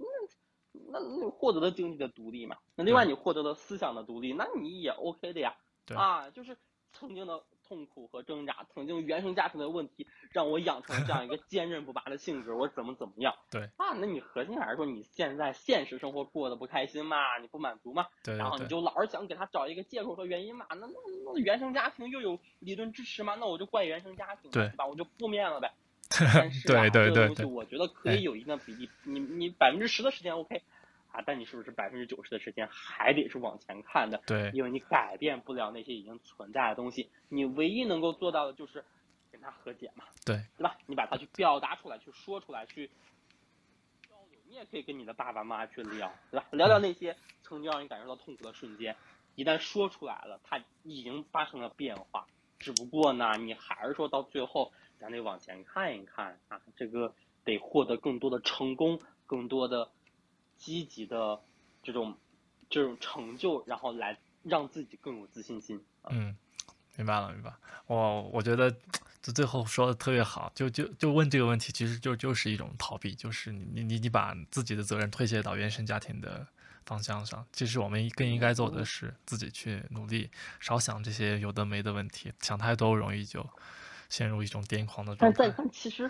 [0.91, 2.57] 那那获得了经济的独立嘛？
[2.75, 5.55] 那另外你获得了思想的独立，那你也 OK 的呀。
[5.95, 6.55] 啊，就是
[6.93, 13.35] 曾经的痛苦和挣扎，曾经原生家庭的问题让我养成这样一个 坚韧不拔的性格，我怎么怎么样？
[13.51, 20.87] 对啊，那你核心还是说你现在现实生活过得不开心嘛，你不满足嘛，对然后你就老是想给他找一个借口和原因嘛，那那
[21.25, 24.87] 那原生家庭又有理论支持嘛，那我就怪原生家庭，对对吧？
[24.87, 25.71] 我就负面了呗。
[26.33, 30.61] 但是啊，对对这个东西我觉得可哎以有一定的比例，你你百分之十的时间 OK，啊，
[31.25, 34.21] 但你是不是百分之九十的时间还得是往前看的？
[34.25, 38.83] 对因为你改变不了那些已经存在的东西，你唯一能够做到的就是
[39.31, 40.77] 跟他和解嘛，对对吧？
[40.85, 42.87] 你把它去表达出来，去说出来，去
[44.07, 44.39] 交流。
[44.47, 46.47] 你也可以跟你的爸爸妈妈去聊，对吧？
[46.51, 48.95] 聊聊那些曾经让你感受到痛苦的瞬间，
[49.35, 52.27] 一旦说出来了，它已经发生了变化。
[52.59, 57.13] 只不过呢，你还是说到最后，咱得往前看一看啊，这个
[57.45, 59.89] 得获得更多的成功，更多的
[60.59, 61.39] 积极的
[61.81, 62.15] 这种
[62.69, 65.81] 这种成就，然后来让自己更有自信心。
[66.03, 66.35] 啊、嗯，
[66.97, 67.51] 明白了，明白。
[67.87, 68.69] 我我觉得
[69.21, 76.45] 这最后说的特别好，就就就问这个问题，其实就就是一种逃避，就是你你你你把自己的责任推卸到原生家庭的
[76.85, 77.45] 方向上。
[77.51, 80.29] 其实我们更应该做的是自己去努力，
[80.59, 83.47] 少想这些有的没的问题，想太多容易就
[84.09, 85.37] 陷入一种癫狂的状态。
[85.37, 86.09] 但但但其实，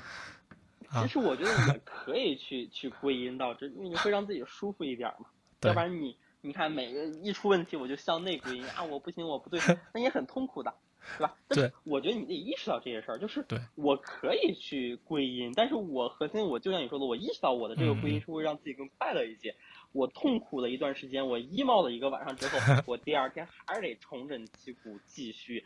[0.89, 5.27] 啊其实我觉得也可以去 去归因到这，因为你会让自己舒服一点嘛。
[5.59, 9.59] 对要不然你你看每个一出问题我就向内归因啊，我不行，我不对，
[9.93, 10.73] 那也很痛苦的，
[11.17, 11.35] 对吧？
[11.47, 19.55] 但是对我觉得你得意识到这些事儿，就是我可以去归因，但是我核心我就像你说的，我意识到我的这个归因嗯是会让自己更快乐一些。
[19.91, 25.65] 我痛苦了一段时间，我 emo 了一个晚上之后， 我第二天还是得重整旗鼓，继续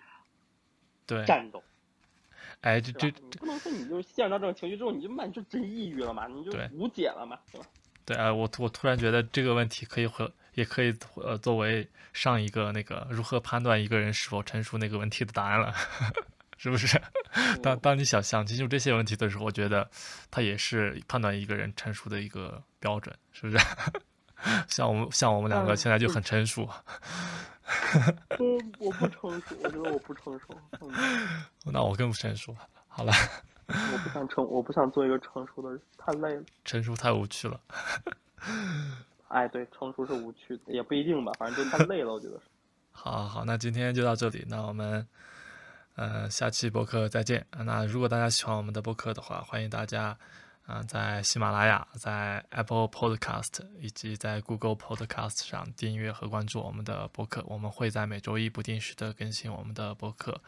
[1.06, 1.62] 对，战斗。
[2.64, 7.68] 哎，这这你不能说你就陷入到这种情绪之后，你就慢你就真抑郁了嘛，你就无解了嘛，对吧？
[8.06, 15.74] 对啊，我我突然觉得这个问题可以和也可以呃作为上一个那个如何判断一个人是否成熟那个问题的答案了，
[16.58, 17.00] 是不是？
[17.62, 19.90] 当嗯当你想想清楚这些问题的时候，我觉得
[20.32, 23.66] 它也是判断一个人成熟的一个标准，是不是？
[24.68, 27.53] 像我们像我们两个嗯现在就很成熟，嗯，
[28.80, 30.48] 我不成熟，我觉得我不成熟，
[30.82, 30.92] 嗯，
[31.66, 32.56] 那我更不成熟。
[32.88, 33.14] 好了，
[33.68, 36.44] 我不想成，我不想做一个成熟的人，太累了。
[36.66, 37.60] 成熟太无趣了。
[39.30, 42.44] 哎，对，成熟是无趣的，也不一定吧，反正就太累了，我觉得是。
[42.92, 45.08] 好好好，那今天就到这里，那我们
[45.96, 47.46] 呃下期播客再见。
[47.66, 50.16] 那如果大家喜欢我们的播客的话，欢迎大家
[50.66, 57.44] 啊、在喜马拉雅、在 Apple Podcast 以及在 Google Podcast 上订阅和关注我们的博客。
[57.48, 60.42] 我们会在每周一不定时的更新我们的博客，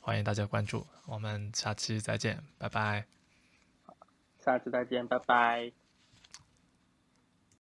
[0.00, 0.86] 欢迎大家关注。
[1.06, 3.04] 我们下期再见，拜拜。
[4.44, 5.83] 下次再见，拜拜。